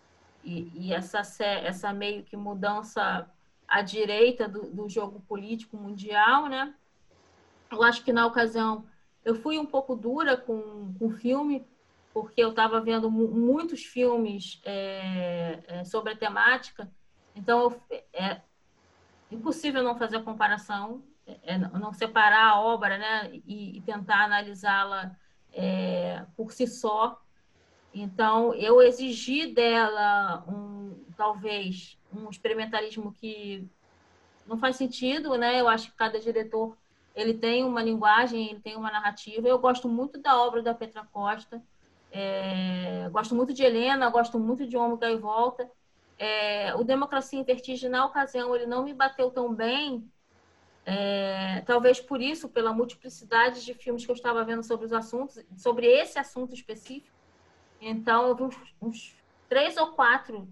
[0.44, 3.28] e, e essa, essa meio que mudança
[3.66, 6.74] à direita do, do jogo político mundial, né?
[7.70, 8.84] Eu acho que na ocasião
[9.24, 11.66] eu fui um pouco dura com, com o filme,
[12.12, 16.90] porque eu estava vendo muitos filmes é, é, sobre a temática,
[17.34, 17.82] então eu,
[18.12, 18.40] é
[19.30, 21.02] impossível não fazer a comparação
[21.42, 25.16] é, não separar a obra né, e, e tentar analisá-la
[25.52, 27.20] é, por si só.
[27.92, 33.66] Então, eu exigi dela um, talvez um experimentalismo que
[34.46, 35.60] não faz sentido, né?
[35.60, 36.76] Eu acho que cada diretor
[37.14, 39.48] ele tem uma linguagem, ele tem uma narrativa.
[39.48, 41.62] Eu gosto muito da obra da Petra Costa,
[42.12, 45.70] é, gosto muito de Helena, gosto muito de Ômega e Volta,
[46.18, 50.10] é, o Democracia em Vertigem, na ocasião, ele não me bateu tão bem,
[50.90, 55.38] é, talvez por isso, pela multiplicidade de filmes que eu estava vendo sobre os assuntos,
[55.58, 57.14] sobre esse assunto específico.
[57.78, 59.16] Então, eu vi uns, uns
[59.50, 60.48] três ou quatro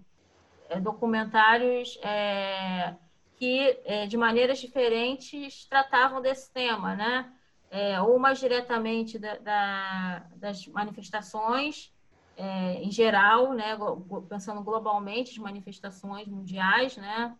[0.69, 2.93] é, documentários é,
[3.35, 7.33] que, é, de maneiras diferentes, tratavam desse tema, né?
[7.71, 11.91] É, ou mais diretamente da, da, das manifestações,
[12.37, 13.75] é, em geral, né,
[14.29, 17.35] pensando globalmente, as manifestações mundiais, né,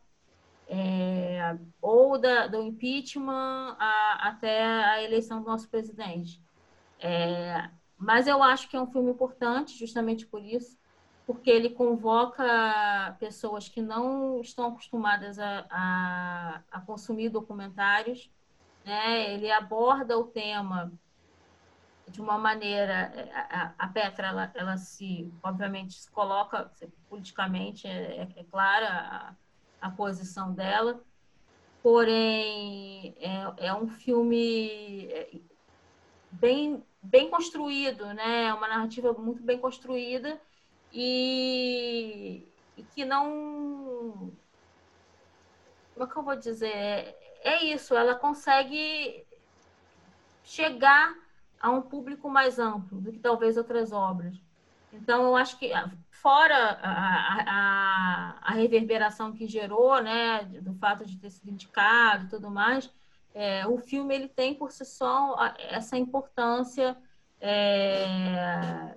[0.68, 6.42] é, ou da, do impeachment a, até a eleição do nosso presidente.
[7.00, 10.78] É, mas eu acho que é um filme importante, justamente por isso,
[11.26, 18.30] porque ele convoca pessoas que não estão acostumadas a, a, a consumir documentários,
[18.86, 19.34] né?
[19.34, 20.92] ele aborda o tema
[22.08, 23.12] de uma maneira
[23.50, 26.72] a, a Petra ela, ela, se obviamente se coloca
[27.10, 29.36] politicamente é, é, é clara
[29.82, 31.04] a, posição dela.
[31.82, 35.40] Porém é, é um filme é,
[36.32, 38.46] bem bem construído né?
[38.46, 40.42] É uma narrativa muito bem construída
[40.92, 42.46] e,
[42.76, 44.34] e que não
[45.94, 46.68] como é que eu vou dizer?
[46.68, 49.26] É, é isso ela consegue
[50.44, 51.16] chegar
[51.60, 54.47] a um público mais amplo do que talvez outras obras.
[55.02, 55.72] Então, eu acho que,
[56.12, 62.30] fora a, a, a reverberação que gerou, né, do fato de ter sido indicado e
[62.30, 62.92] tudo mais,
[63.34, 65.38] é, o filme ele tem por si só
[65.70, 66.98] essa importância
[67.40, 68.96] é,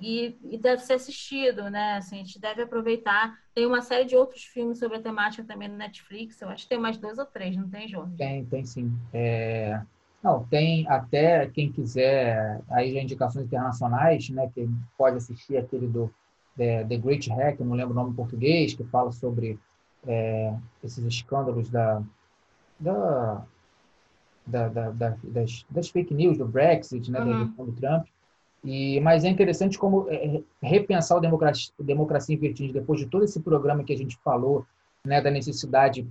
[0.00, 1.96] e, e, deve ser assistido, né?
[1.96, 3.38] Assim, a gente deve aproveitar.
[3.54, 6.40] Tem uma série de outros filmes sobre a temática também no Netflix.
[6.40, 8.16] Eu acho que tem mais dois ou três, não tem, Jorge?
[8.16, 8.92] Tem, tem sim.
[9.12, 9.80] É...
[10.28, 16.10] Não, tem até quem quiser, aí já indicações internacionais, né, que pode assistir aquele do
[16.58, 19.58] é, The Great Hack, não lembro o nome em português, que fala sobre
[20.06, 20.52] é,
[20.84, 22.02] esses escândalos da,
[22.78, 23.42] da,
[24.46, 24.90] da, da,
[25.24, 27.30] das, das, fake news, do Brexit, né, uhum.
[27.30, 28.06] eleição do Trump.
[28.62, 33.24] E, mas é interessante como é, repensar o democracia, democracia em vertigem depois de todo
[33.24, 34.66] esse programa que a gente falou,
[35.06, 36.06] né, da necessidade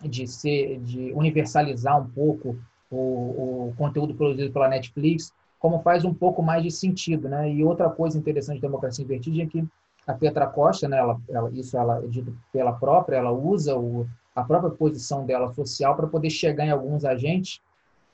[0.00, 2.56] de ser, de universalizar um pouco
[2.90, 7.50] o, o conteúdo produzido pela Netflix, como faz um pouco mais de sentido, né?
[7.52, 9.66] E outra coisa interessante de Democracia em Vertigem é que
[10.06, 14.06] a Petra Costa, né, ela, ela, isso ela é dito pela própria, ela usa o,
[14.34, 17.60] a própria posição dela social para poder chegar em alguns agentes,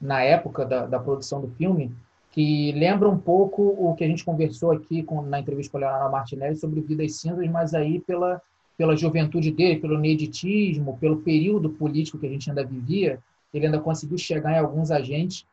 [0.00, 1.94] na época da, da produção do filme,
[2.32, 5.80] que lembra um pouco o que a gente conversou aqui com, na entrevista com a
[5.80, 8.42] Leonardo Martinelli sobre Vidas Cinzas, mas aí pela,
[8.76, 13.20] pela juventude dele, pelo neditismo, pelo período político que a gente ainda vivia,
[13.56, 15.46] ele ainda conseguiu chegar em alguns agentes,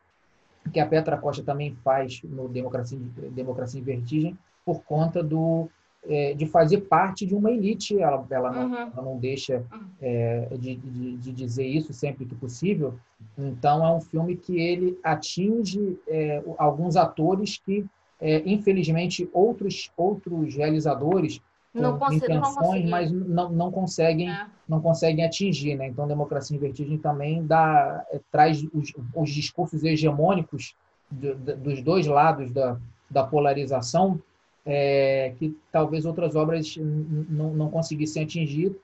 [0.72, 2.98] que a Petra Costa também faz no Democracia,
[3.30, 5.68] Democracia em Vertigem, por conta do,
[6.06, 8.00] é, de fazer parte de uma elite.
[8.00, 8.68] Ela, ela, uhum.
[8.68, 9.80] não, ela não, deixa uhum.
[10.00, 12.94] é, de, de, de, dizer isso sempre que possível.
[13.36, 17.84] Então, é um filme que ele atinge é, alguns atores que,
[18.20, 21.40] é, infelizmente, outros, outros realizadores
[21.74, 24.46] não intenções, mas não, não conseguem é.
[24.68, 25.86] não conseguem atingir, né?
[25.86, 30.74] Então, democracia em vertigem também dá é, traz os, os discursos hegemônicos
[31.10, 32.78] do, do, dos dois lados da,
[33.10, 34.20] da polarização
[34.64, 38.76] é, que talvez outras obras não, não conseguissem atingir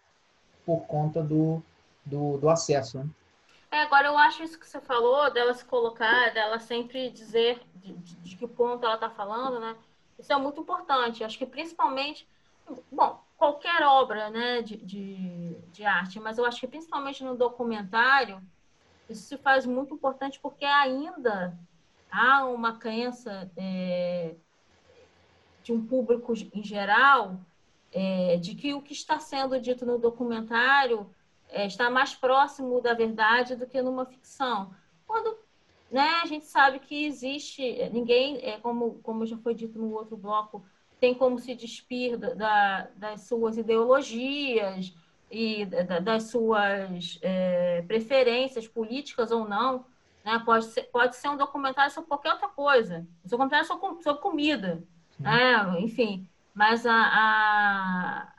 [0.66, 1.62] por conta do,
[2.05, 2.98] do, do acesso.
[2.98, 3.06] Né?
[3.70, 7.93] É, agora eu acho isso que você falou, dela se colocar, dela sempre dizer de,
[7.93, 9.77] de, de que ponto ela está falando, né?
[10.19, 11.23] Isso é muito importante.
[11.23, 12.27] Acho que principalmente
[12.90, 18.43] bom, qualquer obra né, de, de, de, arte, mas eu acho que principalmente no documentário,
[19.09, 21.59] isso se faz muito importante porque ainda
[22.11, 24.35] há uma crença é,
[25.62, 27.39] de um público em geral
[27.93, 31.09] é, de que o que está sendo dito no documentário
[31.49, 34.74] é, está mais próximo da verdade do que numa ficção.
[35.07, 35.39] Quando
[35.90, 40.16] né, a gente sabe que existe, ninguém, é, como, como já foi dito no outro
[40.16, 40.65] bloco,
[41.01, 44.95] tem como se despir da, das suas ideologias
[45.31, 49.85] e da, das suas é, preferências políticas ou não.
[50.25, 50.41] Né?
[50.45, 53.07] Pode, ser, pode ser um documentário sobre qualquer outra coisa.
[53.25, 54.83] Um documentário sobre, sobre comida.
[55.19, 55.81] Né?
[55.81, 58.33] Enfim, mas a, a,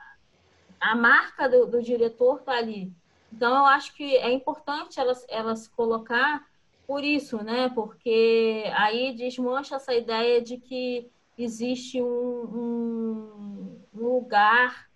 [0.80, 2.92] a marca do, do diretor está ali.
[3.32, 6.44] Então, eu acho que é importante ela, ela se colocar
[6.86, 7.68] por isso, né?
[7.68, 11.08] Porque aí desmancha essa ideia de que
[11.42, 14.88] existe um, um lugar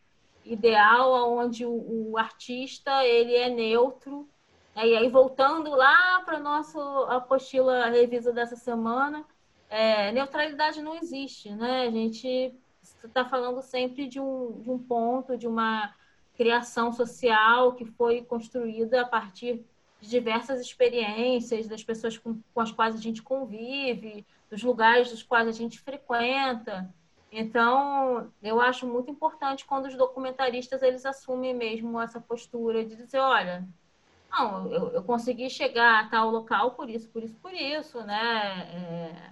[0.44, 4.28] ideal onde o, o, artista ele é neutro.
[4.74, 4.88] Né?
[4.88, 9.24] E aí, voltando lá para a nossa apostila revisa dessa semana,
[9.70, 11.86] é, neutralidade não existe, né?
[11.86, 12.54] A gente
[13.02, 15.94] está falando sempre de um, de um ponto, de uma,
[16.36, 19.64] criação social que foi construída a partir
[20.00, 25.22] de diversas experiências das pessoas com, com as quais a gente convive, dos lugares dos
[25.22, 26.88] quais a gente frequenta.
[27.30, 33.18] Então, eu acho muito importante quando os documentaristas eles assumem mesmo essa postura de dizer,
[33.18, 33.66] olha,
[34.30, 38.68] não, eu, eu consegui chegar a tal local por isso, por isso, por isso, né?
[38.72, 39.30] É,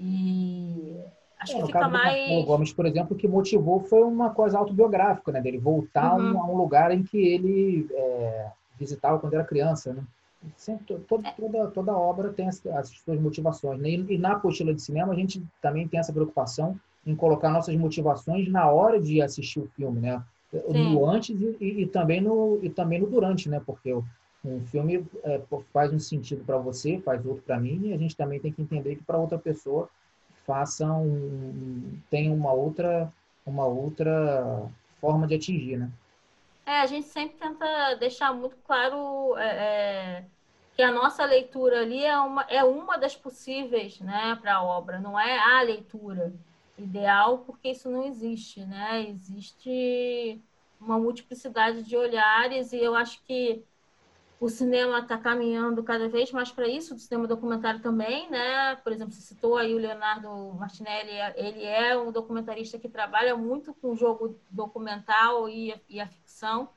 [0.00, 0.96] e
[1.38, 2.30] acho é, que fica mais.
[2.30, 5.40] O Gomes, por exemplo, que motivou foi uma coisa autobiográfica, né?
[5.40, 6.40] Dele voltar uhum.
[6.40, 10.02] a um lugar em que ele é, visitava quando era criança, né?
[10.56, 13.80] Sempre, toda, toda, toda obra tem as, as suas motivações.
[13.80, 13.90] Né?
[13.90, 17.76] E, e na apostila de cinema a gente também tem essa preocupação em colocar nossas
[17.76, 20.22] motivações na hora de assistir o filme, né?
[20.50, 20.94] Sim.
[20.94, 23.60] No antes e, e, e, também no, e também no durante, né?
[23.64, 23.92] Porque
[24.44, 25.40] um filme é,
[25.72, 28.62] faz um sentido para você, faz outro para mim, e a gente também tem que
[28.62, 29.88] entender que para outra pessoa
[30.46, 33.12] faça um, tem uma outra
[33.44, 34.68] uma outra
[35.00, 35.90] forma de atingir, né?
[36.66, 40.26] É, a gente sempre tenta deixar muito claro é, é
[40.74, 45.00] que a nossa leitura ali é uma, é uma das possíveis né, para a obra,
[45.00, 46.34] não é a leitura
[46.76, 49.08] ideal, porque isso não existe, né?
[49.08, 50.42] Existe
[50.78, 53.64] uma multiplicidade de olhares e eu acho que
[54.38, 58.76] o cinema está caminhando cada vez mais para isso, o cinema documentário também, né?
[58.76, 63.72] Por exemplo, você citou aí o Leonardo Martinelli, ele é um documentarista que trabalha muito
[63.74, 66.68] com o jogo documental e, e a ficção,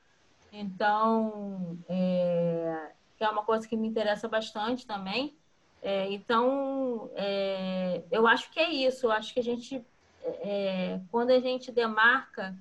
[0.50, 5.34] então é, é uma coisa que me interessa bastante também.
[5.82, 9.84] É, então, é, eu acho que é isso, eu acho que a gente,
[10.24, 12.54] é, quando a gente demarca,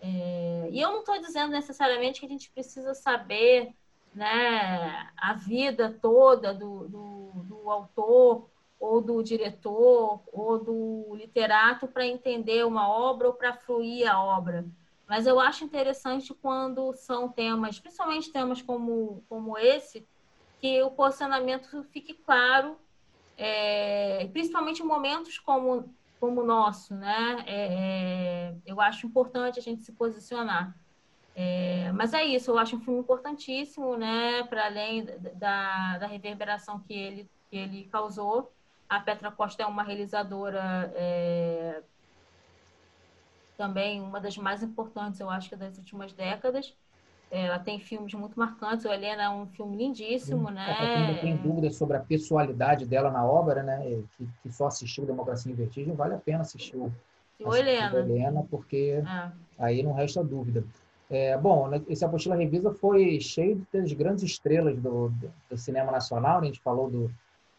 [0.00, 3.74] é, e eu não estou dizendo necessariamente que a gente precisa saber
[4.14, 12.06] né, a vida toda do, do, do autor ou do diretor ou do literato para
[12.06, 14.64] entender uma obra ou para fruir a obra.
[15.06, 20.06] Mas eu acho interessante quando são temas, principalmente temas como, como esse,
[20.60, 22.76] que o posicionamento fique claro,
[23.36, 27.44] é, principalmente em momentos como, como o nosso, né?
[27.46, 30.76] É, é eu acho importante a gente se posicionar.
[31.40, 34.42] É, mas é isso, eu acho um filme importantíssimo, né?
[34.48, 35.06] Para além
[35.36, 38.52] da, da reverberação que ele, que ele causou.
[38.88, 41.80] A Petra Costa é uma realizadora é,
[43.56, 46.74] também, uma das mais importantes, eu acho, das últimas décadas.
[47.30, 48.84] É, ela tem filmes muito marcantes.
[48.84, 50.74] O Helena é um filme lindíssimo, né?
[50.76, 54.02] Quem não tem dúvidas sobre a pessoalidade dela na obra, né?
[54.16, 56.92] Que, que só assistiu Democracia em Vertigem, vale a pena assistir o,
[57.44, 57.96] o Helena.
[57.96, 59.30] Helena, porque é.
[59.56, 60.64] aí não resta dúvida.
[61.10, 65.10] É, bom, né, esse Apostila Revisa foi cheio das grandes estrelas do,
[65.48, 66.40] do, cinema nacional.
[66.40, 66.48] Né?
[66.48, 67.10] A gente falou do,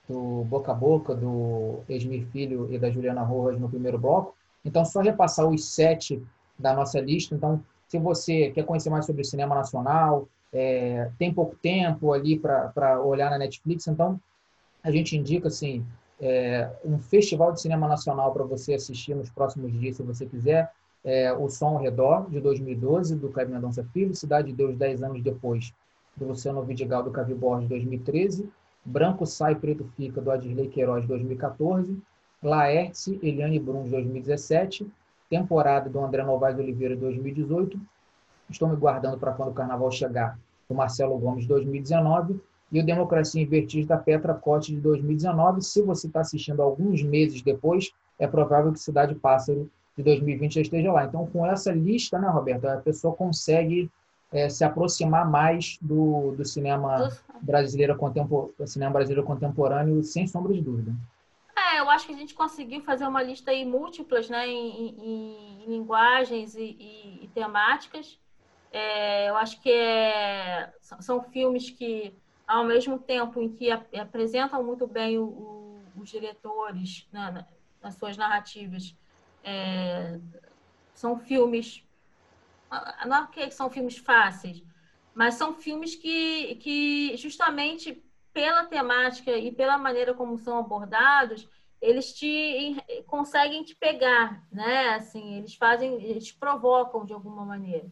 [0.08, 4.36] do Boca a Boca, do Esmir Filho e da Juliana Rojas no primeiro bloco.
[4.64, 6.22] Então, só repassar os sete
[6.58, 7.34] da nossa lista.
[7.34, 12.38] Então, se você quer conhecer mais sobre o cinema nacional, é, tem pouco tempo ali
[12.38, 14.20] para olhar na Netflix, então
[14.84, 15.86] a gente indica assim,
[16.20, 20.72] é, um festival de cinema nacional para você assistir nos próximos dias, se você quiser
[21.04, 25.04] é, O Som ao Redor, de 2012, do Cleber Mendonça Filho, Cidade de Deus, 10
[25.04, 25.74] anos depois,
[26.16, 28.50] do Luciano Vidigal, do Cavi Borges, 2013,
[28.84, 31.98] Branco Sai, Preto Fica, do Adirley Queiroz, 2014,
[32.42, 34.88] Laerte, Eliane Bruns, 2017,
[35.30, 37.80] temporada do André Novaes Oliveira, 2018,
[38.50, 43.42] Estou me guardando para quando o Carnaval chegar, do Marcelo Gomes, 2019, e o Democracia
[43.42, 45.62] em Vertigem, da Petra Cote, de 2019.
[45.62, 50.62] Se você está assistindo alguns meses depois, é provável que Cidade Pássaro, de 2020 já
[50.62, 51.06] esteja lá.
[51.06, 53.90] Então, com essa lista, né, Roberto, a pessoa consegue
[54.32, 57.10] é, se aproximar mais do, do cinema
[57.42, 60.94] brasileiro contemporâneo, cinema brasileiro contemporâneo, sem sombra de dúvida.
[61.56, 65.64] É, eu acho que a gente conseguiu fazer uma lista aí múltiplas, né, em, em,
[65.64, 68.18] em linguagens e, e, e temáticas.
[68.72, 72.14] É, eu acho que é, são filmes que,
[72.48, 77.46] ao mesmo tempo em que apresentam muito bem o, o, os diretores né,
[77.82, 78.96] nas suas narrativas,
[79.50, 80.20] é,
[80.94, 81.84] são filmes.
[83.06, 84.64] Não é que são filmes fáceis,
[85.14, 91.50] mas são filmes que, que justamente pela temática e pela maneira como são abordados,
[91.82, 92.76] eles te
[93.08, 94.90] conseguem te pegar, né?
[94.96, 97.90] Assim, eles fazem, eles provocam de alguma maneira.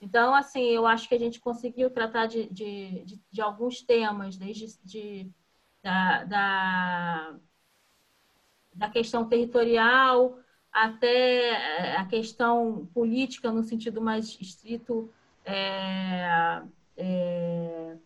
[0.00, 4.36] Então, assim, eu acho que a gente conseguiu tratar de, de, de, de alguns temas,
[4.36, 5.30] desde de,
[5.82, 7.36] da, da,
[8.74, 10.38] da questão territorial
[10.76, 15.10] até eh, a questão política no sentido mais estrito,
[15.42, 16.60] é,
[16.98, 17.96] é,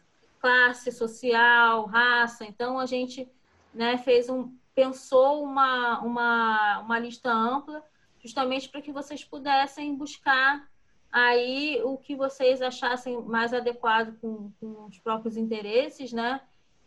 [0.41, 2.45] classe social, raça.
[2.45, 3.29] Então a gente
[3.75, 7.83] né, fez um, pensou uma, uma, uma lista ampla,
[8.23, 10.65] justamente para que vocês pudessem buscar
[11.11, 16.41] aí o que vocês achassem mais adequado com, com os próprios interesses, né?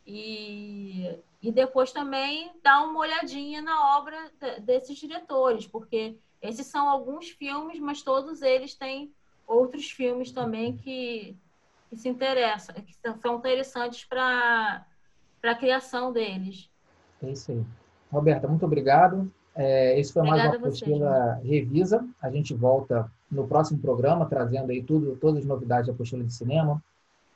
[0.08, 1.14] E,
[1.44, 4.18] e depois também dar uma olhadinha na obra
[4.62, 9.12] desses diretores, porque esses são alguns filmes, mas todos eles têm
[9.46, 11.38] outros filmes também que,
[11.90, 14.86] que se interessam, que são interessantes para
[15.44, 16.70] a criação deles.
[17.22, 17.62] É isso aí.
[18.10, 19.30] Roberta, muito obrigado.
[19.54, 22.08] É, esse foi Obrigada mais uma apostila Revisa.
[22.22, 26.34] A gente volta no próximo programa, trazendo aí tudo, todas as novidades da apostila de
[26.34, 26.82] cinema,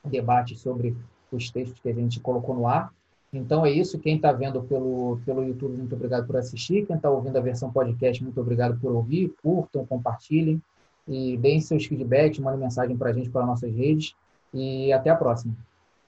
[0.02, 0.96] debate sobre
[1.30, 2.90] os textos que a gente colocou no ar.
[3.32, 3.98] Então é isso.
[3.98, 6.86] Quem está vendo pelo, pelo YouTube, muito obrigado por assistir.
[6.86, 9.34] Quem está ouvindo a versão podcast, muito obrigado por ouvir.
[9.42, 10.62] Curtam, compartilhem
[11.06, 14.14] e deem seus feedbacks, mandem mensagem para a gente para nossas redes.
[14.52, 15.54] E até a próxima.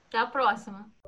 [0.07, 1.00] Até a próxima.